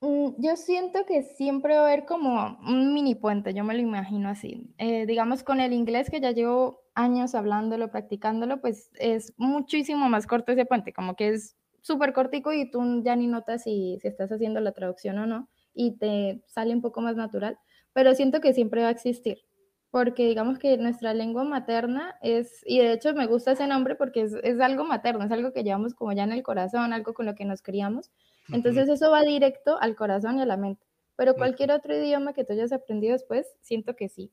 Mm, 0.00 0.34
yo 0.38 0.56
siento 0.56 1.04
que 1.06 1.22
siempre 1.22 1.74
va 1.74 1.82
a 1.82 1.86
haber 1.86 2.04
como 2.06 2.58
un 2.66 2.94
mini 2.94 3.14
puente, 3.16 3.52
yo 3.52 3.64
me 3.64 3.74
lo 3.74 3.80
imagino 3.80 4.28
así. 4.28 4.72
Eh, 4.78 5.06
digamos, 5.06 5.42
con 5.42 5.60
el 5.60 5.72
inglés 5.72 6.08
que 6.10 6.20
ya 6.20 6.30
llevo 6.30 6.82
años 6.94 7.34
hablándolo, 7.34 7.90
practicándolo, 7.90 8.60
pues 8.60 8.90
es 8.98 9.34
muchísimo 9.36 10.08
más 10.08 10.26
corto 10.26 10.52
ese 10.52 10.66
puente, 10.66 10.92
como 10.92 11.16
que 11.16 11.28
es 11.30 11.56
súper 11.82 12.12
cortico 12.12 12.52
y 12.52 12.70
tú 12.70 13.02
ya 13.02 13.16
ni 13.16 13.26
notas 13.26 13.64
si, 13.64 13.98
si 14.00 14.08
estás 14.08 14.30
haciendo 14.30 14.60
la 14.60 14.72
traducción 14.72 15.18
o 15.18 15.26
no 15.26 15.48
y 15.74 15.96
te 15.98 16.42
sale 16.46 16.74
un 16.74 16.82
poco 16.82 17.00
más 17.00 17.16
natural, 17.16 17.58
pero 17.92 18.14
siento 18.14 18.40
que 18.40 18.52
siempre 18.52 18.82
va 18.82 18.88
a 18.88 18.90
existir, 18.92 19.38
porque 19.90 20.26
digamos 20.26 20.58
que 20.58 20.76
nuestra 20.76 21.14
lengua 21.14 21.44
materna 21.44 22.16
es, 22.20 22.62
y 22.66 22.78
de 22.78 22.92
hecho 22.92 23.14
me 23.14 23.26
gusta 23.26 23.52
ese 23.52 23.66
nombre 23.66 23.94
porque 23.94 24.22
es, 24.22 24.34
es 24.42 24.60
algo 24.60 24.84
materno, 24.84 25.24
es 25.24 25.32
algo 25.32 25.52
que 25.52 25.64
llevamos 25.64 25.94
como 25.94 26.12
ya 26.12 26.24
en 26.24 26.32
el 26.32 26.42
corazón, 26.42 26.92
algo 26.92 27.14
con 27.14 27.26
lo 27.26 27.34
que 27.34 27.44
nos 27.44 27.62
criamos, 27.62 28.10
entonces 28.50 28.88
eso 28.88 29.10
va 29.10 29.22
directo 29.22 29.78
al 29.80 29.96
corazón 29.96 30.38
y 30.38 30.42
a 30.42 30.46
la 30.46 30.56
mente, 30.56 30.86
pero 31.16 31.34
cualquier 31.34 31.72
otro 31.72 31.94
idioma 31.96 32.32
que 32.32 32.44
tú 32.44 32.52
hayas 32.52 32.72
aprendido 32.72 33.12
después, 33.12 33.46
siento 33.60 33.96
que 33.96 34.08
sí, 34.08 34.30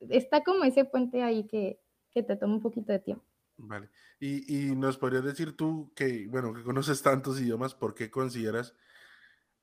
está 0.00 0.42
como 0.42 0.64
ese 0.64 0.84
puente 0.84 1.22
ahí 1.22 1.44
que, 1.44 1.80
que 2.10 2.22
te 2.22 2.36
toma 2.36 2.54
un 2.54 2.62
poquito 2.62 2.92
de 2.92 2.98
tiempo. 2.98 3.24
Vale. 3.56 3.88
Y, 4.18 4.70
y, 4.70 4.74
nos 4.74 4.98
podrías 4.98 5.22
decir 5.22 5.56
tú 5.56 5.92
que, 5.94 6.26
bueno, 6.28 6.52
que 6.52 6.64
conoces 6.64 7.00
tantos 7.02 7.40
idiomas, 7.40 7.74
¿por 7.74 7.94
qué 7.94 8.10
consideras 8.10 8.74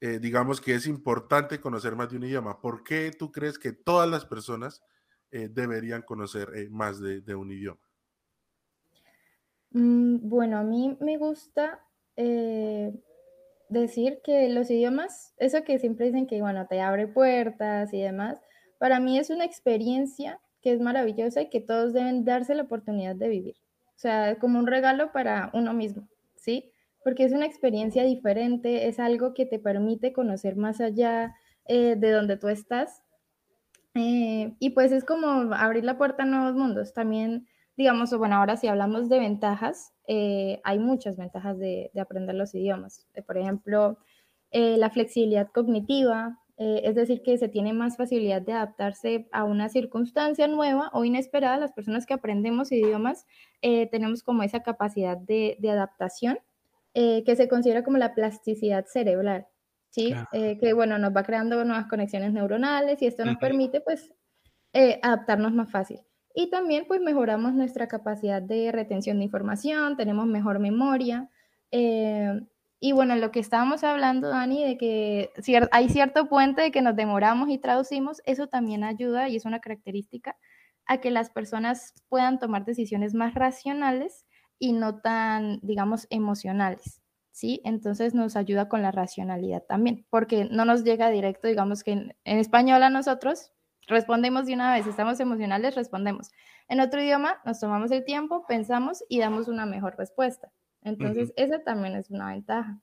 eh, 0.03 0.17
digamos 0.19 0.60
que 0.60 0.74
es 0.74 0.88
importante 0.88 1.62
conocer 1.62 1.95
más 1.95 2.10
de 2.10 2.17
un 2.17 2.24
idioma. 2.24 2.60
¿Por 2.60 2.83
qué 2.83 3.12
tú 3.12 3.31
crees 3.31 3.60
que 3.60 3.71
todas 3.71 4.10
las 4.10 4.25
personas 4.25 4.83
eh, 5.31 5.50
deberían 5.50 6.01
conocer 6.01 6.50
eh, 6.55 6.69
más 6.69 7.00
de, 7.00 7.35
un 7.35 7.51
idioma? 7.51 7.81
Mm, 9.71 10.27
bueno, 10.27 10.57
a 10.57 10.63
mí 10.63 10.97
me 11.00 11.17
gusta 11.17 11.85
decir 13.69 14.19
que 14.23 14.50
los 14.50 14.69
idiomas, 14.69 15.33
eso 15.38 15.63
que 15.63 15.79
siempre 15.79 16.05
dicen 16.05 16.27
que, 16.27 16.41
bueno, 16.41 16.67
te 16.67 16.81
abre 16.81 17.07
puertas 17.07 17.91
y 17.93 18.01
demás, 18.01 18.39
para 18.77 19.00
mí 19.00 19.17
es 19.17 19.31
una 19.31 19.45
experiencia 19.45 20.39
que 20.61 20.73
es 20.73 20.79
maravillosa 20.79 21.41
y 21.41 21.50
que 21.50 21.61
todos 21.61 21.93
deben 21.93 22.23
darse 22.23 22.53
la 22.53 22.63
oportunidad 22.63 23.15
de 23.15 23.29
vivir. 23.29 23.55
O 23.95 24.00
sea, 24.01 24.38
como 24.38 24.59
un 24.59 24.67
regalo 24.67 25.11
para 25.11 25.50
uno 25.53 25.73
mismo, 25.73 26.07
¿sí? 26.35 26.71
porque 27.03 27.23
es 27.23 27.31
una 27.31 27.45
experiencia 27.45 28.03
diferente, 28.03 28.88
es 28.88 29.00
algo 29.00 29.33
que 29.33 29.45
te 29.45 29.59
permite 29.59 30.13
conocer 30.13 30.55
más 30.55 30.81
allá 30.81 31.35
eh, 31.65 31.95
de 31.97 32.11
donde 32.11 32.38
tú 32.38 32.47
estás. 32.47 33.01
Eh, 33.93 34.53
y 34.60 34.69
pues 34.71 34.91
es 34.91 35.03
como 35.03 35.53
abrir 35.53 35.83
la 35.83 35.98
puerta 35.98 36.24
a 36.24 36.25
nuevos 36.25 36.55
mundos. 36.55 36.93
También 36.93 37.48
digamos, 37.77 38.15
bueno, 38.15 38.36
ahora 38.36 38.57
si 38.57 38.67
hablamos 38.67 39.10
de 39.10 39.19
ventajas, 39.19 39.93
eh, 40.07 40.62
hay 40.63 40.77
muchas 40.77 41.17
ventajas 41.17 41.57
de, 41.57 41.91
aprender 42.00 42.36
los 42.36 42.53
idiomas. 42.53 43.07
Eh, 43.13 43.24
por 43.24 43.38
ejemplo, 43.38 43.98
la 44.53 44.89
flexibilidad 44.89 45.48
cognitiva, 45.48 46.38
es 46.57 46.93
decir, 46.93 47.24
que 47.24 47.38
se 47.38 47.48
tiene 47.48 47.71
más 47.71 47.95
facilidad 47.95 48.41
de 48.41 48.51
adaptarse 48.51 49.29
a 49.31 49.45
una 49.45 49.69
circunstancia 49.69 50.48
nueva 50.48 50.89
o 50.93 51.05
inesperada. 51.05 51.57
Las 51.57 51.71
personas 51.71 52.05
que 52.05 52.13
aprendemos 52.13 52.71
idiomas 52.74 53.25
tenemos 53.62 54.24
como 54.24 54.43
esa 54.43 54.62
capacidad 54.62 55.17
de, 55.17 55.57
adaptación 55.69 56.38
que 56.93 57.36
se 57.38 57.48
considera 57.48 57.86
como 57.86 57.98
la 57.98 58.13
plasticidad 58.13 58.86
cerebral. 58.88 59.48
¿Sí? 59.91 60.15
que 60.31 60.74
bueno, 60.74 60.98
nos 60.98 61.15
va 61.15 61.24
creando 61.24 61.63
nuevas 61.63 61.86
conexiones 61.86 62.33
neuronales 62.33 63.00
y 63.01 63.05
esto 63.05 63.24
nos 63.24 63.38
permite 63.38 63.81
pues 63.81 64.12
adaptarnos 65.03 65.53
más 65.53 65.69
fácil. 65.69 66.00
Y 66.33 66.50
también 66.50 66.86
pues 66.88 67.01
mejoramos 67.01 67.53
nuestra 67.53 67.88
capacidad 67.88 68.41
de 68.41 68.71
retención 68.71 69.17
de 69.17 69.25
información, 69.25 69.98
tenemos 69.98 70.25
mejor 70.27 70.60
memoria. 70.60 71.29
Eh, 71.71 72.41
y 72.79 72.93
bueno, 72.93 73.15
lo 73.15 73.31
que 73.31 73.39
estábamos 73.39 73.83
hablando, 73.83 74.29
Dani, 74.29 74.63
de 74.63 74.77
que 74.77 75.29
hay 75.71 75.89
cierto 75.89 76.27
puente 76.27 76.62
de 76.62 76.71
que 76.71 76.81
nos 76.81 76.95
demoramos 76.95 77.50
y 77.50 77.60
traducimos, 77.60 78.21
eso 78.25 78.48
también 78.48 78.83
ayuda 78.83 79.29
y 79.29 79.36
es 79.36 79.45
una 79.45 79.60
característica 79.60 80.38
a 80.88 81.00
que 81.00 81.12
las 81.12 81.29
personas 81.29 81.93
puedan 82.10 82.39
tomar 82.39 82.65
decisiones 82.65 83.13
más 83.13 83.36
racionales 83.36 84.25
y 84.57 84.74
no 84.74 85.00
tan, 85.00 85.60
digamos, 85.62 86.07
emocionales. 86.10 87.00
¿Sí? 87.31 87.61
Entonces 87.63 88.13
nos 88.13 88.35
ayuda 88.35 88.67
con 88.67 88.81
la 88.81 88.91
racionalidad 88.91 89.63
también, 89.63 90.05
porque 90.09 90.45
no 90.45 90.65
nos 90.65 90.83
llega 90.83 91.09
directo, 91.09 91.47
digamos 91.47 91.83
que 91.83 91.91
en 91.93 92.13
español 92.23 92.83
a 92.83 92.89
nosotros, 92.89 93.53
Respondemos 93.88 94.45
de 94.45 94.53
una 94.53 94.73
vez, 94.73 94.88
estamos 94.88 95.19
emocionales, 95.19 95.75
respondemos. 95.75 96.31
En 96.67 96.79
otro 96.79 97.01
idioma 97.01 97.41
nos 97.45 97.59
tomamos 97.59 97.91
el 97.91 98.05
tiempo, 98.05 98.45
pensamos 98.47 99.03
y 99.09 99.19
damos 99.19 99.47
una 99.47 99.65
mejor 99.65 99.95
respuesta. 99.97 100.51
Entonces, 100.83 101.33
esa 101.35 101.61
también 101.63 101.95
es 101.95 102.09
una 102.09 102.29
ventaja. 102.29 102.79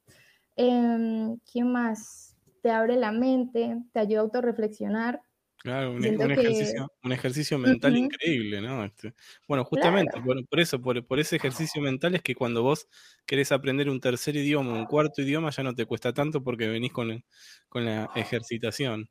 Eh, 0.56 1.36
¿Qué 1.50 1.64
más? 1.64 2.36
Te 2.62 2.70
abre 2.70 2.96
la 2.96 3.12
mente, 3.12 3.78
te 3.92 4.00
ayuda 4.00 4.20
a 4.20 4.22
autorreflexionar. 4.24 5.22
Claro, 5.60 5.90
un, 5.90 6.04
ejercicio, 6.04 6.92
un 7.02 7.12
ejercicio, 7.12 7.58
mental 7.58 7.96
increíble, 7.96 8.60
¿no? 8.60 8.84
Este, 8.84 9.12
bueno, 9.48 9.64
justamente 9.64 10.20
por, 10.20 10.60
eso, 10.60 10.80
por, 10.80 11.04
por, 11.04 11.18
ese 11.18 11.34
ejercicio 11.34 11.82
mental 11.82 12.14
es 12.14 12.22
que 12.22 12.36
cuando 12.36 12.62
vos 12.62 12.86
querés 13.26 13.50
aprender 13.50 13.90
un 13.90 14.00
tercer 14.00 14.36
idioma, 14.36 14.72
un 14.72 14.86
cuarto 14.86 15.20
idioma, 15.20 15.50
ya 15.50 15.64
no 15.64 15.74
te 15.74 15.84
cuesta 15.84 16.12
tanto 16.12 16.44
porque 16.44 16.68
venís 16.68 16.92
con, 16.92 17.24
con 17.68 17.84
la 17.84 18.08
ejercitación. 18.14 19.10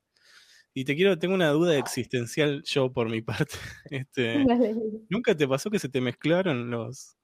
Y 0.73 0.85
te 0.85 0.95
quiero, 0.95 1.19
tengo 1.19 1.35
una 1.35 1.49
duda 1.49 1.77
existencial 1.77 2.63
yo 2.63 2.93
por 2.93 3.09
mi 3.09 3.21
parte. 3.23 3.55
Este, 3.89 4.37
¿Nunca 5.09 5.35
te 5.35 5.47
pasó 5.49 5.69
que 5.69 5.79
se 5.79 5.89
te 5.89 5.99
mezclaron 5.99 6.71
los, 6.71 7.17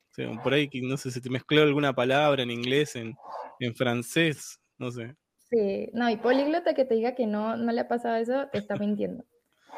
por 0.44 0.54
ahí, 0.54 0.70
no 0.82 0.98
sé, 0.98 1.12
se 1.12 1.22
te 1.22 1.30
mezcló 1.30 1.62
alguna 1.62 1.94
palabra 1.94 2.44
en 2.44 2.52
inglés, 2.52 2.98
en, 2.98 3.16
en 3.60 3.74
francés, 3.74 4.60
no 4.78 4.92
sé? 4.92 5.16
Sí, 5.54 5.90
no, 5.94 6.10
y 6.10 6.18
políglota 6.18 6.74
que 6.74 6.84
te 6.84 6.96
diga 6.96 7.14
que 7.14 7.28
no, 7.28 7.56
no 7.58 7.72
le 7.72 7.82
ha 7.82 7.88
pasado 7.88 8.16
eso, 8.16 8.48
te 8.52 8.58
está 8.58 8.76
mintiendo. 8.76 9.24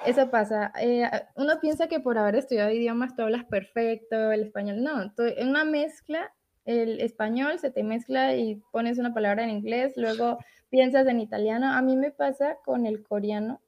Eso 0.05 0.29
pasa. 0.32 0.72
Eh, 0.79 1.03
uno 1.36 1.60
piensa 1.60 1.88
que 1.88 2.00
por 2.00 2.17
haber 2.17 2.36
estudiado 2.36 2.72
idiomas 2.72 3.15
tú 3.15 3.24
hablas 3.24 3.44
perfecto, 3.44 4.32
el 4.32 4.44
español. 4.44 4.82
No, 4.82 5.12
en 5.17 5.50
una 5.50 5.65
mezcla, 5.65 6.34
el 6.63 7.01
español 7.01 7.60
se 7.60 7.72
te 7.72 7.84
mezcla 7.84 8.36
y 8.38 8.62
pones 8.72 9.00
una 9.00 9.13
palabra 9.13 9.44
en 9.44 9.50
inglés, 9.50 9.94
luego 9.98 10.38
piensas 10.70 11.08
en 11.08 11.20
italiano. 11.20 11.74
A 11.74 11.82
mí 11.82 11.98
me 11.98 12.12
pasa 12.12 12.58
con 12.63 12.86
el 12.86 13.03
coreano 13.03 13.60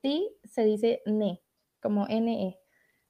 ti 0.00 0.28
se 0.44 0.64
dice 0.64 1.00
ne, 1.06 1.40
como 1.80 2.06
NE. 2.08 2.58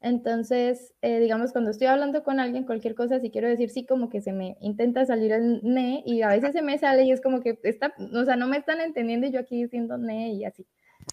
Entonces, 0.03 0.93
eh, 1.01 1.21
digamos, 1.21 1.53
cuando 1.53 1.71
estoy 1.71 1.87
hablando 1.87 2.23
con 2.23 2.41
alguien, 2.41 2.65
cualquier 2.65 2.93
cosa, 2.93 3.21
si 3.21 3.31
quiero 3.31 3.47
decir 3.47 3.69
sí, 3.69 3.85
como 3.85 4.09
que 4.09 4.21
se 4.21 4.33
me 4.33 4.57
intenta 4.59 5.05
salir 5.05 5.31
el 5.31 5.61
ne 5.63 6.03
y 6.05 6.23
a 6.23 6.27
veces 6.27 6.51
se 6.51 6.61
me 6.61 6.77
sale 6.77 7.05
y 7.05 7.11
es 7.13 7.21
como 7.21 7.39
que 7.39 7.57
está, 7.63 7.93
o 8.13 8.25
sea, 8.25 8.35
no 8.35 8.47
me 8.47 8.57
están 8.57 8.81
entendiendo 8.81 9.27
y 9.27 9.31
yo 9.31 9.39
aquí 9.39 9.63
diciendo 9.63 9.97
ne 9.97 10.33
y 10.33 10.43
así. 10.43 10.67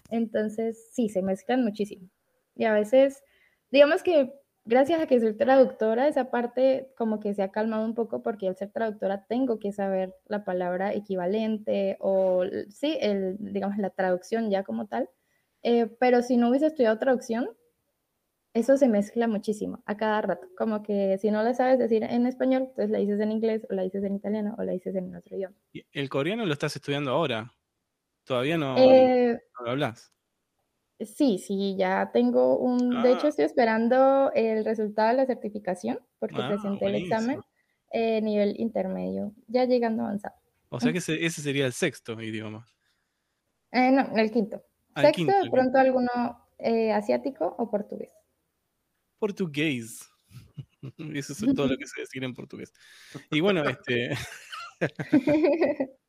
Entonces, 0.09 0.89
sí, 0.91 1.07
se 1.07 1.21
mezclan 1.21 1.63
muchísimo. 1.63 2.09
Y 2.53 2.65
a 2.65 2.73
veces, 2.73 3.23
digamos 3.71 4.03
que 4.03 4.33
gracias 4.65 5.01
a 5.01 5.07
que 5.07 5.21
soy 5.21 5.37
traductora, 5.37 6.09
esa 6.09 6.29
parte 6.29 6.91
como 6.97 7.21
que 7.21 7.33
se 7.33 7.43
ha 7.43 7.51
calmado 7.51 7.85
un 7.85 7.95
poco 7.95 8.21
porque 8.21 8.49
al 8.49 8.57
ser 8.57 8.71
traductora 8.71 9.25
tengo 9.25 9.57
que 9.57 9.71
saber 9.71 10.13
la 10.27 10.43
palabra 10.43 10.93
equivalente 10.93 11.95
o 12.01 12.43
sí, 12.69 12.97
el, 12.99 13.37
digamos, 13.39 13.77
la 13.77 13.91
traducción 13.91 14.49
ya 14.51 14.63
como 14.63 14.87
tal. 14.87 15.09
Eh, 15.63 15.87
pero 15.97 16.21
si 16.23 16.35
no 16.35 16.49
hubiese 16.49 16.67
estudiado 16.67 16.99
traducción, 16.99 17.47
eso 18.53 18.77
se 18.77 18.87
mezcla 18.87 19.27
muchísimo 19.27 19.81
a 19.85 19.95
cada 19.95 20.21
rato. 20.21 20.47
Como 20.57 20.83
que 20.83 21.17
si 21.19 21.31
no 21.31 21.41
la 21.43 21.53
sabes 21.53 21.79
decir 21.79 22.03
en 22.03 22.25
español, 22.25 22.63
entonces 22.63 22.89
la 22.89 22.99
dices 22.99 23.19
en 23.19 23.31
inglés, 23.31 23.65
o 23.69 23.73
la 23.73 23.83
dices 23.83 24.03
en 24.03 24.15
italiano, 24.15 24.55
o 24.57 24.63
la 24.63 24.73
dices 24.73 24.95
en 24.95 25.15
otro 25.15 25.35
idioma. 25.37 25.55
¿El 25.91 26.09
coreano 26.09 26.45
lo 26.45 26.53
estás 26.53 26.75
estudiando 26.75 27.11
ahora? 27.11 27.53
¿Todavía 28.25 28.57
no, 28.57 28.77
eh, 28.77 29.41
lo 29.63 29.71
hablas? 29.71 30.13
Sí, 30.99 31.39
sí, 31.39 31.75
ya 31.77 32.11
tengo 32.13 32.57
un. 32.57 33.01
De 33.01 33.13
hecho, 33.13 33.25
ah. 33.27 33.29
estoy 33.29 33.45
esperando 33.45 34.31
el 34.33 34.63
resultado 34.63 35.09
de 35.09 35.15
la 35.15 35.25
certificación, 35.25 35.99
porque 36.19 36.35
ah, 36.39 36.49
presenté 36.49 36.85
el 36.85 36.95
examen 36.95 37.41
eh, 37.91 38.21
nivel 38.21 38.59
intermedio, 38.59 39.33
ya 39.47 39.65
llegando 39.65 40.03
avanzado. 40.03 40.35
O 40.69 40.79
sea 40.79 40.91
que 40.91 40.99
ese, 40.99 41.25
ese 41.25 41.41
sería 41.41 41.65
el 41.65 41.73
sexto 41.73 42.21
idioma. 42.21 42.65
no, 43.71 44.15
el 44.15 44.31
quinto. 44.31 44.63
Sexto, 44.95 45.31
de 45.43 45.49
pronto 45.49 45.79
alguno 45.79 46.47
eh, 46.59 46.91
asiático 46.91 47.55
o 47.57 47.69
portugués. 47.69 48.11
Portugués. 49.21 50.09
Eso 51.13 51.33
es 51.33 51.55
todo 51.55 51.67
lo 51.67 51.77
que 51.77 51.85
se 51.85 52.01
decir 52.01 52.23
en 52.23 52.33
portugués. 52.33 52.73
Y 53.29 53.39
bueno, 53.39 53.63
este. 53.63 54.17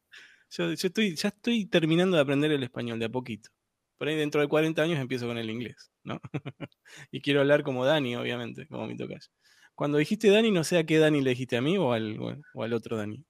yo, 0.51 0.71
estoy, 0.71 1.15
ya 1.15 1.29
estoy 1.29 1.67
terminando 1.67 2.17
de 2.17 2.23
aprender 2.23 2.51
el 2.53 2.63
español 2.63 2.99
de 2.99 3.05
a 3.05 3.09
poquito. 3.11 3.51
Por 3.99 4.09
ahí 4.09 4.17
dentro 4.17 4.41
de 4.41 4.49
40 4.49 4.83
años 4.83 4.99
empiezo 4.99 5.27
con 5.27 5.37
el 5.37 5.51
inglés, 5.51 5.93
¿no? 6.05 6.21
y 7.13 7.21
quiero 7.21 7.41
hablar 7.41 7.63
como 7.63 7.85
Dani, 7.85 8.17
obviamente, 8.17 8.67
como 8.67 8.87
mi 8.87 8.97
tocayo. 8.97 9.29
Cuando 9.75 9.99
dijiste 9.99 10.31
Dani, 10.31 10.51
no 10.51 10.65
sé 10.65 10.79
a 10.79 10.85
qué 10.85 10.99
Dani 10.99 11.21
le 11.21 11.31
dijiste 11.31 11.59
a 11.59 11.61
mí 11.61 11.77
o 11.77 11.93
al, 11.93 12.19
o 12.55 12.63
al 12.63 12.73
otro 12.73 12.97
Dani. 12.97 13.27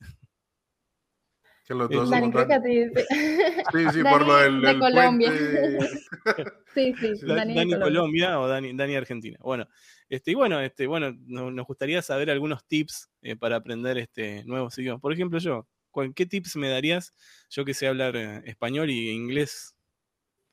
Que 1.64 1.74
los 1.74 1.88
dos 1.88 2.10
Dani, 2.10 2.32
Sí, 2.32 3.86
sí, 3.92 4.02
por 4.02 4.26
lo 4.26 4.36
del, 4.36 4.60
de 4.60 4.78
Colombia. 4.78 5.32
sí, 6.74 6.94
sí, 6.98 7.12
Dani, 7.26 7.54
Dani 7.54 7.78
Colombia. 7.78 8.40
o 8.40 8.48
Dani, 8.48 8.72
Dani 8.74 8.96
Argentina. 8.96 9.38
Bueno, 9.40 9.68
este, 10.08 10.32
y 10.32 10.34
bueno, 10.34 10.60
este, 10.60 10.86
bueno, 10.86 11.12
nos 11.26 11.66
gustaría 11.66 12.02
saber 12.02 12.30
algunos 12.30 12.66
tips 12.66 13.10
eh, 13.22 13.36
para 13.36 13.56
aprender 13.56 13.96
este 13.98 14.44
nuevos 14.44 14.76
idiomas. 14.78 15.00
Por 15.00 15.12
ejemplo, 15.12 15.38
yo, 15.38 15.68
¿qué 16.16 16.26
tips 16.26 16.56
me 16.56 16.68
darías? 16.68 17.14
Yo 17.48 17.64
que 17.64 17.74
sé 17.74 17.86
hablar 17.86 18.16
eh, 18.16 18.42
español 18.46 18.90
y 18.90 19.10
inglés 19.10 19.76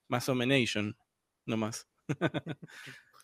más 0.07 0.29
o 0.29 0.35
menos, 0.35 0.59
no 1.45 1.57
más. 1.57 1.87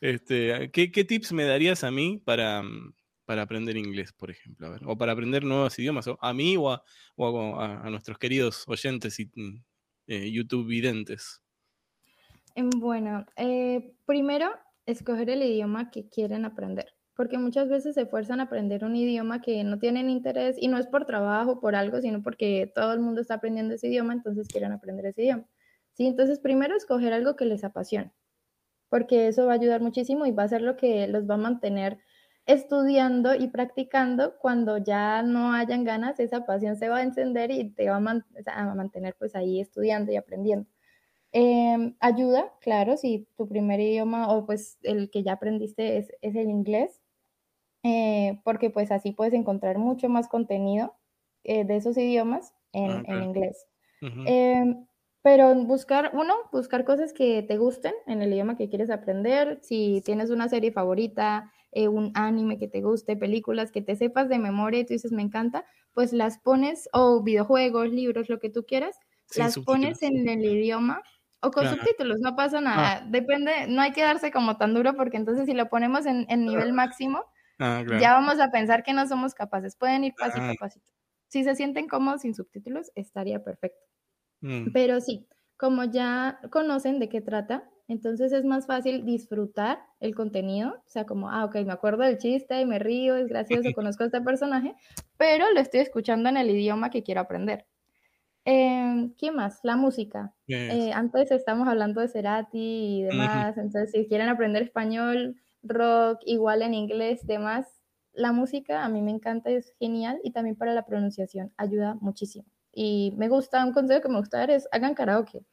este, 0.02 0.72
¿qué, 0.72 0.92
¿Qué 0.92 1.04
tips 1.04 1.34
me 1.34 1.46
darías 1.46 1.84
a 1.84 1.92
mí 1.92 2.20
para, 2.24 2.64
mm, 2.64 2.94
para 3.26 3.42
aprender 3.42 3.76
inglés, 3.76 4.14
por 4.14 4.30
ejemplo, 4.30 4.76
o 4.86 4.98
para 4.98 5.12
aprender 5.12 5.44
nuevos 5.44 5.78
idiomas, 5.80 6.08
o 6.08 6.18
a 6.22 6.34
mí 6.34 6.56
o 6.58 6.72
a, 6.72 7.90
nuestros 7.90 8.18
queridos 8.18 8.64
oyentes 8.68 9.20
y 9.20 9.26
mm, 9.26 9.64
eh, 10.08 10.32
YouTube 10.32 10.68
videntes? 10.68 11.42
Em, 12.56 12.70
bueno, 12.70 13.26
eh, 13.36 13.96
primero, 14.06 14.50
escoger 14.86 15.30
el 15.30 15.44
idioma 15.44 15.90
que 15.92 16.08
quieren 16.08 16.46
aprender, 16.46 16.94
porque 17.16 17.38
muchas 17.38 17.68
veces 17.68 17.96
se 17.96 18.04
esfuerzan 18.04 18.40
a 18.40 18.44
aprender 18.44 18.86
un 18.86 18.96
idioma 18.96 19.42
que 19.42 19.64
no 19.64 19.80
tienen 19.80 20.10
interés 20.10 20.56
y 20.60 20.68
no 20.68 20.78
es 20.78 20.88
por 20.88 21.06
trabajo, 21.06 21.60
por 21.60 21.76
algo, 21.76 22.00
sino 22.02 22.22
porque 22.22 22.72
todo 22.74 22.94
el 22.94 23.00
mundo 23.00 23.22
está 23.22 23.36
aprendiendo 23.36 23.74
ese 23.74 23.88
idioma, 23.88 24.14
entonces 24.14 24.48
quieren 24.48 24.72
aprender 24.72 25.08
ese 25.08 25.24
idioma. 25.24 25.46
¿sí? 25.94 26.06
Entonces, 26.06 26.40
primero, 26.40 26.76
escoger 26.76 27.14
algo 27.14 27.36
que 27.36 27.46
les 27.46 27.64
apasione, 27.64 28.14
porque 28.90 29.28
eso 29.28 29.48
va 29.48 29.54
a 29.54 29.56
ayudar 29.56 29.82
muchísimo 29.82 30.26
y 30.26 30.32
va 30.32 30.44
a 30.44 30.48
ser 30.48 30.62
lo 30.62 30.78
que 30.78 31.08
los 31.08 31.28
va 31.30 31.34
a 31.34 31.38
mantener 31.38 31.98
estudiando 32.46 33.34
y 33.36 33.48
practicando, 33.48 34.38
cuando 34.38 34.78
ya 34.78 35.24
no 35.24 35.54
hayan 35.54 35.84
ganas, 35.84 36.20
esa 36.20 36.46
pasión 36.46 36.76
se 36.76 36.90
va 36.90 36.98
a 36.98 37.04
encender 37.04 37.52
y 37.52 37.72
te 37.72 37.90
va 37.90 37.98
a, 37.98 38.76
mantener 38.76 39.16
pues 39.18 39.36
ahí 39.36 39.60
estudiando 39.60 40.12
y 40.12 40.16
aprendiendo. 40.16 40.68
Em, 41.32 41.96
ayuda, 42.00 42.54
claro, 42.62 42.98
si 42.98 43.28
tu 43.36 43.48
primer 43.48 43.80
idioma 43.80 44.32
o 44.32 44.46
pues 44.46 44.78
el 44.84 45.10
que 45.10 45.24
ya 45.24 45.34
aprendiste 45.34 45.98
es, 45.98 46.12
el 46.22 46.50
inglés, 46.50 47.02
eh, 47.84 48.40
porque 48.44 48.70
pues 48.70 48.92
así 48.92 49.12
puedes 49.12 49.34
encontrar 49.34 49.78
mucho 49.78 50.08
más 50.08 50.28
contenido 50.28 50.96
eh, 51.44 51.66
de 51.66 51.76
esos 51.76 51.98
idiomas 51.98 52.54
en, 52.72 53.06
ah, 53.08 53.24
inglés. 53.24 53.68
Em, 54.02 54.86
pero 55.24 55.56
buscar, 55.56 56.12
uno, 56.14 56.36
buscar 56.52 56.86
cosas 56.86 57.12
que 57.12 57.42
te 57.42 57.58
gusten 57.58 57.96
en 58.06 58.22
el 58.22 58.32
idioma 58.32 58.56
que 58.56 58.70
quieres 58.70 58.92
aprender. 58.92 59.58
Si 59.64 60.04
tienes 60.06 60.30
una 60.30 60.48
serie 60.48 60.72
favorita, 60.72 61.52
eh, 61.76 61.90
un 61.90 62.12
anime 62.16 62.58
que 62.58 62.70
te 62.70 62.82
guste, 62.82 63.18
películas 63.18 63.70
que 63.70 63.82
te 63.82 63.98
sepas 63.98 64.30
de 64.30 64.40
memoria 64.40 64.80
y 64.80 64.86
tú 64.86 64.94
dices, 64.94 65.12
me 65.12 65.22
encanta, 65.22 65.66
pues 65.94 66.14
las 66.14 66.40
pones, 66.40 66.88
o 66.94 67.22
videojuegos, 67.22 67.90
libros, 67.90 68.30
lo 68.30 68.40
que 68.40 68.50
tú 68.50 68.66
quieras, 68.66 68.98
las 69.36 69.60
pones 69.60 70.02
en 70.02 70.30
el 70.30 70.46
idioma 70.46 71.02
O 71.42 71.52
con 71.52 71.68
subtítulos, 71.68 72.20
no 72.22 72.36
pasa 72.38 72.62
nada. 72.62 73.02
Ah. 73.02 73.06
Depende, 73.10 73.68
no 73.68 73.82
hay 73.82 73.92
que 73.92 74.04
darse 74.04 74.32
como 74.32 74.56
tan 74.56 74.74
duro 74.74 74.96
porque 74.96 75.18
entonces 75.18 75.46
si 75.48 75.54
lo 75.54 75.68
ponemos 75.68 76.06
en, 76.06 76.26
nivel 76.46 76.72
máximo, 76.72 77.26
ah, 77.60 77.84
ya 78.00 78.14
vamos 78.14 78.40
a 78.40 78.52
pensar 78.52 78.82
que 78.84 78.94
no 78.94 79.06
somos 79.06 79.34
capaces. 79.34 79.76
Pueden 79.76 80.06
ir 80.06 80.14
pasito 80.18 80.46
a 80.46 80.54
pasito. 80.58 80.90
Si 81.28 81.44
se 81.44 81.56
sienten 81.56 81.90
cómodos 81.90 82.22
sin 82.22 82.36
subtítulos, 82.36 82.90
estaría 82.96 83.44
perfecto. 83.44 83.84
Mm. 84.40 84.72
Pero 84.72 85.02
sí, 85.02 85.28
como 85.58 85.84
ya 85.84 86.40
conocen 86.52 87.00
de 87.00 87.10
qué 87.10 87.20
trata, 87.20 87.70
entonces 87.88 88.32
es 88.34 88.44
más 88.44 88.66
fácil 88.66 89.06
disfrutar 89.06 89.80
el 90.00 90.16
contenido, 90.16 90.72
o 90.72 90.90
sea, 90.90 91.06
como, 91.06 91.30
ah, 91.30 91.46
ok, 91.46 91.56
me 91.66 91.74
acuerdo 91.74 92.04
del 92.04 92.18
chiste 92.18 92.60
y 92.60 92.66
me 92.66 92.80
río, 92.80 93.16
es 93.16 93.28
gracioso, 93.28 93.70
conozco 93.76 94.04
a 94.04 94.08
este 94.08 94.22
personaje, 94.22 94.76
pero 95.18 95.46
lo 95.54 95.60
estoy 95.60 95.82
escuchando 95.82 96.30
en 96.30 96.38
el 96.38 96.50
idioma 96.50 96.90
que 96.90 97.04
quiero 97.04 97.22
aprender. 97.22 97.66
Eh, 98.46 99.10
¿Qué 99.18 99.32
más? 99.32 99.60
La 99.64 99.76
música. 99.76 100.34
Eh, 100.48 100.92
antes 100.94 101.32
estamos 101.32 101.68
hablando 101.68 102.02
de 102.02 102.08
Cerati 102.08 103.00
y 103.00 103.04
demás, 103.04 103.58
entonces 103.58 103.92
si 103.92 104.08
quieren 104.08 104.30
aprender 104.30 104.64
español, 104.64 105.36
rock, 105.64 106.20
igual 106.26 106.62
en 106.62 106.74
inglés, 106.74 107.26
demás, 107.26 107.82
la 108.14 108.32
música 108.32 108.84
a 108.84 108.90
mí 108.90 109.02
me 109.02 109.12
encanta, 109.12 109.50
es 109.50 109.74
genial 109.80 110.20
y 110.24 110.32
también 110.32 110.56
para 110.56 110.74
la 110.74 110.86
pronunciación 110.86 111.52
ayuda 111.58 111.96
muchísimo. 112.02 112.46
Y 112.72 113.14
me 113.18 113.30
gusta, 113.30 113.66
un 113.66 113.74
consejo 113.74 114.02
que 114.02 114.10
me 114.10 114.20
gusta 114.20 114.40
dar 114.40 114.52
es 114.52 114.68
hagan 114.72 114.96
karaoke 114.96 115.46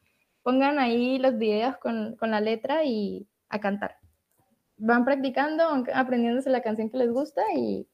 pongan 0.42 0.78
ahí 0.78 1.18
los 1.18 1.38
videos 1.38 1.76
con, 1.78 2.16
la 2.20 2.40
letra 2.40 2.84
y 2.84 3.28
a 3.48 3.60
cantar. 3.60 3.96
Van 4.76 5.04
practicando, 5.04 5.68
van 5.68 5.84
aprendiéndose 5.94 6.50
la 6.50 6.62
canción 6.62 6.90
que 6.90 6.98
les 6.98 7.10
gusta 7.10 7.42
y, 7.54 7.88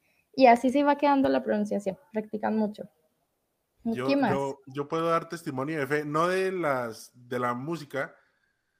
así 0.46 0.70
se 0.70 0.84
va 0.84 0.96
quedando 0.96 1.28
la 1.28 1.42
pronunciación. 1.42 1.98
Practican 2.12 2.56
mucho. 2.56 2.88
Yo, 3.84 4.58
Yo, 4.66 4.88
puedo 4.88 5.08
dar 5.08 5.28
testimonio 5.28 5.78
de 5.78 5.86
fe, 5.86 6.04
no 6.04 6.28
de, 6.28 6.52
las, 6.52 7.10
de 7.14 7.38
la 7.38 7.54
música, 7.54 8.14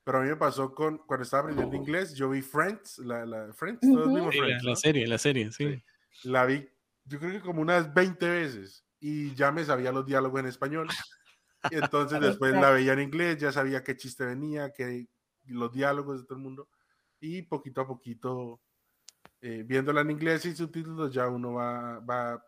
pero 0.05 0.19
a 0.19 0.23
mí 0.23 0.29
me 0.29 0.37
pasó 0.37 0.75
con 0.75 0.99
cuando 0.99 1.25
estaba 1.25 1.45
aprendiendo 1.45 1.77
inglés, 1.77 2.15
yo 2.15 2.29
vi 2.31 2.43
Friends, 2.43 2.99
la, 2.99 3.25
la 3.25 3.53
Friends, 3.55 3.81
la, 3.83 4.77
serie, 4.77 5.07
la 5.07 5.19
serie, 5.19 5.51
sí. 5.53 5.83
La 6.25 6.45
vi, 6.45 6.69
yo 7.05 7.19
creo 7.19 7.33
que 7.33 7.41
como 7.41 7.63
unas 7.63 7.95
20 7.95 8.29
veces 8.29 8.85
y 9.01 9.35
ya 9.35 9.53
me 9.53 9.65
sabía 9.65 9.93
los 9.93 10.05
diálogos 10.05 10.41
en 10.41 10.47
español. 10.47 10.89
Y 11.71 11.77
entonces 11.77 12.21
después 12.41 12.53
la 12.53 12.71
veía 12.71 12.93
en 12.93 13.01
inglés, 13.01 13.39
ya 13.39 13.53
sabía 13.53 13.83
qué 13.83 13.97
chiste 13.97 14.25
venía, 14.25 14.73
qué, 14.73 15.09
los 15.47 15.73
diálogos 15.73 16.21
de 16.21 16.27
todo 16.27 16.37
el 16.37 16.45
mundo. 16.45 16.69
Y 17.21 17.43
poquito 17.43 17.81
a 17.81 17.87
poquito, 17.87 18.61
eh, 19.41 19.65
viéndola 19.67 20.03
en 20.03 20.11
inglés 20.11 20.45
y 20.47 20.55
subtítulos, 20.55 21.13
ya 21.13 21.29
uno 21.29 21.55
va, 21.55 22.01
va, 22.01 22.45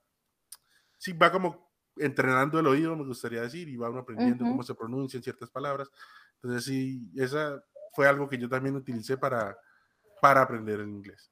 sí, 0.97 1.13
va 1.13 1.33
como 1.33 1.71
entrenando 1.97 2.61
el 2.61 2.67
oído, 2.67 2.97
me 2.97 3.05
gustaría 3.05 3.43
decir, 3.43 3.69
y 3.69 3.77
va 3.77 3.91
uno 3.91 4.01
aprendiendo 4.01 4.45
cómo 4.45 4.63
se 4.63 4.75
pronuncian 4.75 5.23
ciertas 5.23 5.51
palabras. 5.51 5.91
Entonces, 6.37 6.65
sí, 6.65 7.11
esa 7.17 7.63
fue 7.93 8.07
algo 8.07 8.29
que 8.29 8.39
yo 8.39 8.49
también 8.49 8.77
utilicé 8.77 9.19
para, 9.19 9.57
para 10.23 10.43
aprender 10.43 10.81
el 10.81 10.89
inglés. 10.89 11.31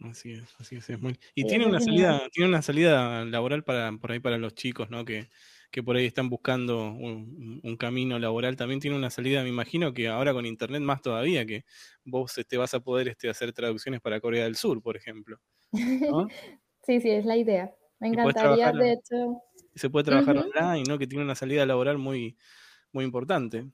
Así 0.00 0.32
es, 0.32 0.54
así 0.58 0.76
es. 0.76 1.00
muy... 1.00 1.18
Y 1.34 1.46
tiene 1.46 1.66
una 1.66 1.80
salida, 1.80 2.20
tiene 2.32 2.48
una 2.48 2.62
salida 2.62 3.24
laboral 3.24 3.64
para 3.64 3.92
por 3.92 4.12
ahí 4.12 4.20
para 4.20 4.38
los 4.38 4.54
chicos, 4.54 4.90
¿no? 4.90 5.04
Que 5.04 5.30
que 5.74 5.82
por 5.82 5.96
ahí 5.96 6.06
están 6.06 6.30
buscando 6.30 6.92
un, 6.92 7.76
camino 7.80 8.16
laboral, 8.20 8.54
también 8.54 8.78
tiene 8.78 8.96
una 8.96 9.10
salida, 9.10 9.42
me 9.42 9.48
imagino 9.48 9.92
que 9.92 10.06
ahora 10.06 10.32
con 10.32 10.46
internet 10.46 10.80
más 10.82 11.02
todavía, 11.02 11.44
que 11.44 11.64
vos 12.04 12.38
este, 12.38 12.56
vas 12.56 12.74
a 12.74 12.80
poder 12.80 13.08
este, 13.08 13.28
hacer 13.28 13.52
traducciones 13.52 14.00
para 14.00 14.20
Corea 14.20 14.44
del 14.44 14.54
Sur, 14.54 14.80
por 14.80 14.96
ejemplo. 14.96 15.40
sí, 16.84 17.00
sí, 17.00 17.10
es 17.10 17.24
la 17.24 17.36
idea. 17.36 17.74
Me 17.98 18.06
encantaría, 18.06 18.70
de 18.70 18.92
hecho. 18.92 19.42
Se 19.74 19.90
puede 19.90 20.04
trabajar 20.04 20.36
online, 20.38 20.84
¿no? 20.88 20.96
Que 20.96 21.08
tiene 21.08 21.24
una 21.24 21.34
salida 21.34 21.66
laboral 21.66 21.98
muy, 21.98 22.36
muy 22.92 23.04
importante. 23.04 23.66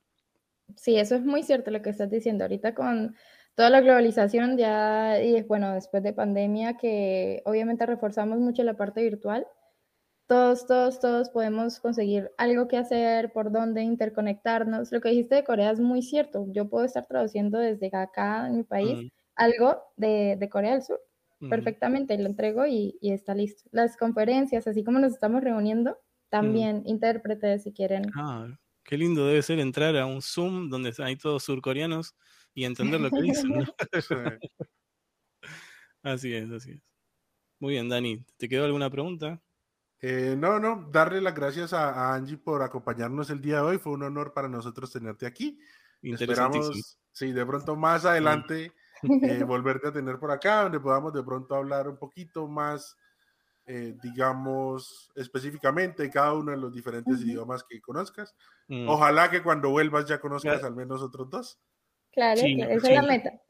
Sí, 0.76 0.96
eso 0.96 1.16
es 1.16 1.22
muy 1.22 1.42
cierto 1.42 1.70
lo 1.70 1.82
que 1.82 1.90
estás 1.90 2.10
diciendo. 2.10 2.44
Ahorita 2.44 2.74
con 2.74 3.14
toda 3.54 3.68
la 3.68 3.82
globalización 3.82 4.56
ya, 4.56 5.22
y 5.22 5.42
bueno, 5.42 5.74
después 5.74 6.02
de 6.02 6.14
pandemia, 6.14 6.78
que 6.78 7.42
obviamente 7.44 7.84
reforzamos 7.84 8.38
mucho 8.38 8.62
la 8.62 8.78
parte 8.78 9.02
virtual, 9.02 9.46
todos, 10.30 10.64
todos, 10.64 11.00
todos 11.00 11.28
podemos 11.28 11.80
conseguir 11.80 12.30
algo 12.38 12.68
que 12.68 12.76
hacer, 12.76 13.32
por 13.32 13.50
dónde 13.50 13.82
interconectarnos. 13.82 14.92
Lo 14.92 15.00
que 15.00 15.08
dijiste 15.08 15.34
de 15.34 15.42
Corea 15.42 15.72
es 15.72 15.80
muy 15.80 16.02
cierto. 16.02 16.46
Yo 16.52 16.68
puedo 16.68 16.84
estar 16.84 17.04
traduciendo 17.04 17.58
desde 17.58 17.90
acá 17.92 18.46
en 18.46 18.58
mi 18.58 18.62
país 18.62 19.10
algo 19.34 19.82
de, 19.96 20.48
Corea 20.48 20.74
del 20.74 20.84
Sur 20.84 21.00
perfectamente, 21.48 22.16
lo 22.16 22.28
entrego 22.28 22.64
y, 22.64 22.96
está 23.02 23.34
listo. 23.34 23.68
Las 23.72 23.96
conferencias, 23.96 24.68
así 24.68 24.84
como 24.84 25.00
nos 25.00 25.14
estamos 25.14 25.42
reuniendo, 25.42 25.98
también 26.28 26.84
intérpretes 26.86 27.64
si 27.64 27.72
quieren. 27.72 28.04
Ah, 28.14 28.46
qué 28.84 28.96
lindo 28.96 29.26
debe 29.26 29.42
ser 29.42 29.58
entrar 29.58 29.96
a 29.96 30.06
un 30.06 30.22
Zoom 30.22 30.70
donde 30.70 30.92
hay 30.98 31.16
todos 31.16 31.42
surcoreanos 31.42 32.14
y 32.54 32.66
entender 32.66 33.00
lo 33.00 33.10
que 33.10 33.20
dicen. 33.20 33.50
así 36.04 36.32
es, 36.34 36.48
así 36.52 36.70
es. 36.70 36.82
Muy 37.58 37.72
bien, 37.72 37.88
Dani, 37.88 38.24
¿te 38.36 38.48
quedó 38.48 38.64
alguna 38.64 38.90
pregunta? 38.90 39.42
Eh, 40.02 40.34
no, 40.38 40.58
no, 40.58 40.88
darle 40.90 41.20
las 41.20 41.34
gracias 41.34 41.72
a, 41.72 42.14
Angie 42.14 42.38
por 42.38 42.62
acompañarnos 42.62 43.28
el 43.30 43.40
día 43.40 43.56
de 43.56 43.62
hoy. 43.62 43.78
Fue 43.78 43.92
un 43.92 44.02
honor 44.02 44.32
para 44.32 44.48
nosotros 44.48 44.90
tenerte 44.90 45.26
aquí. 45.26 45.60
Esperamos, 46.02 46.98
sí, 47.12 47.32
de 47.32 47.44
pronto 47.44 47.76
más 47.76 48.06
adelante 48.06 48.72
eh, 49.02 49.44
volverte 49.46 49.88
a 49.88 49.92
tener 49.92 50.18
por 50.18 50.30
acá, 50.30 50.62
donde 50.62 50.80
podamos 50.80 51.12
de 51.12 51.22
pronto 51.22 51.54
hablar 51.54 51.88
un 51.88 51.98
poquito 51.98 52.48
más, 52.48 52.96
eh, 53.66 53.94
digamos, 54.02 55.10
específicamente 55.14 56.04
de 56.04 56.10
cada 56.10 56.32
uno 56.32 56.52
de 56.52 56.56
los 56.56 56.72
diferentes 56.72 57.20
idiomas 57.20 57.62
que 57.64 57.80
conozcas. 57.82 58.34
Mm. 58.68 58.88
Ojalá 58.88 59.30
que 59.30 59.42
cuando 59.42 59.68
vuelvas 59.68 60.06
ya 60.06 60.18
conozcas 60.18 60.64
al 60.64 60.74
menos 60.74 61.02
otros 61.02 61.28
dos. 61.28 61.60
Claro, 62.12 62.40
esa 62.40 62.88
es 62.88 62.94
la 62.94 63.02
meta. 63.02 63.40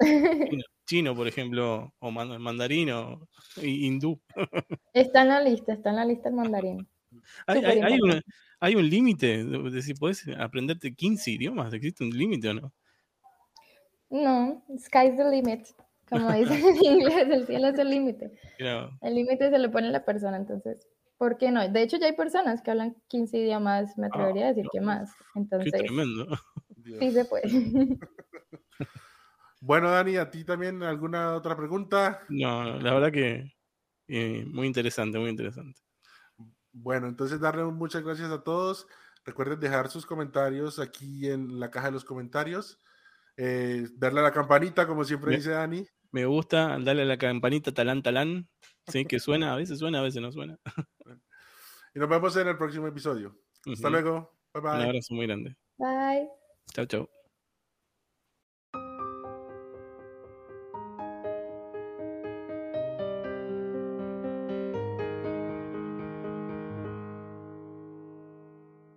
chino, 0.86 1.14
por 1.14 1.28
ejemplo, 1.28 1.94
o 1.98 2.10
mandarín 2.10 2.90
o 2.90 3.28
hindú. 3.62 4.20
Está 4.92 5.22
en 5.22 5.28
la 5.28 5.40
lista, 5.40 5.72
está 5.72 5.90
en 5.90 5.96
la 5.96 6.04
lista 6.04 6.28
el 6.28 6.34
mandarín. 6.34 6.88
Hay, 8.60 8.74
un 8.74 8.90
límite, 8.90 9.44
de 9.44 9.82
si 9.82 9.94
puedes 9.94 10.26
aprenderte 10.38 10.94
15 10.94 11.30
idiomas, 11.30 11.72
¿existe 11.72 12.04
un 12.04 12.10
límite 12.10 12.48
o 12.48 12.54
no? 12.54 12.72
No, 14.10 14.64
sky's 14.76 15.16
the 15.16 15.30
limit, 15.30 15.66
como 16.08 16.32
dicen 16.32 16.60
en 16.60 16.84
inglés, 16.84 17.28
el 17.30 17.46
cielo 17.46 17.68
es 17.68 17.78
el 17.78 17.88
límite. 17.88 18.32
El 18.58 19.14
límite 19.14 19.50
se 19.50 19.58
lo 19.58 19.70
pone 19.70 19.90
la 19.90 20.04
persona, 20.04 20.36
entonces, 20.36 20.88
¿por 21.16 21.38
qué 21.38 21.52
no? 21.52 21.66
De 21.68 21.82
hecho, 21.82 21.96
ya 21.96 22.06
hay 22.06 22.16
personas 22.16 22.60
que 22.60 22.72
hablan 22.72 22.96
15 23.08 23.38
idiomas, 23.38 23.96
me 23.96 24.08
atrevería 24.08 24.46
a 24.46 24.48
decir 24.48 24.66
que 24.72 24.80
más. 24.80 25.10
Entonces, 25.36 25.72
qué 25.72 25.78
tremendo. 25.84 26.26
Sí 26.98 27.12
se 27.12 27.24
puede. 27.24 27.44
Bueno, 29.62 29.90
Dani, 29.90 30.16
¿a 30.16 30.30
ti 30.30 30.42
también 30.42 30.82
alguna 30.82 31.34
otra 31.34 31.54
pregunta? 31.54 32.22
No, 32.30 32.78
la 32.78 32.94
verdad 32.94 33.12
que 33.12 33.52
eh, 34.08 34.44
muy 34.46 34.66
interesante, 34.66 35.18
muy 35.18 35.28
interesante. 35.28 35.78
Bueno, 36.72 37.08
entonces 37.08 37.40
darle 37.40 37.64
muchas 37.64 38.02
gracias 38.02 38.30
a 38.30 38.42
todos. 38.42 38.86
Recuerden 39.24 39.60
dejar 39.60 39.90
sus 39.90 40.06
comentarios 40.06 40.78
aquí 40.78 41.28
en 41.28 41.60
la 41.60 41.70
caja 41.70 41.88
de 41.88 41.92
los 41.92 42.04
comentarios. 42.04 42.80
Eh, 43.36 43.86
darle 43.96 44.20
a 44.20 44.24
la 44.24 44.32
campanita, 44.32 44.86
como 44.86 45.04
siempre 45.04 45.36
dice 45.36 45.50
Dani. 45.50 45.86
Me 46.10 46.24
gusta 46.24 46.78
darle 46.80 47.02
a 47.02 47.06
la 47.06 47.18
campanita 47.18 47.72
talán 47.72 48.02
talán. 48.02 48.48
Sí, 48.86 49.04
que 49.04 49.20
suena, 49.20 49.52
a 49.52 49.56
veces 49.56 49.78
suena, 49.78 50.00
a 50.00 50.02
veces 50.02 50.22
no 50.22 50.32
suena. 50.32 50.58
y 51.94 51.98
nos 51.98 52.08
vemos 52.08 52.34
en 52.36 52.48
el 52.48 52.56
próximo 52.56 52.86
episodio. 52.86 53.36
Hasta 53.70 53.90
luego. 53.90 54.38
Bye 54.54 54.62
bye. 54.62 54.72
Un 54.72 54.80
abrazo 54.80 55.14
muy 55.14 55.26
grande. 55.26 55.54
Bye. 55.76 56.39
Chao, 56.73 56.85
chao. 56.85 57.09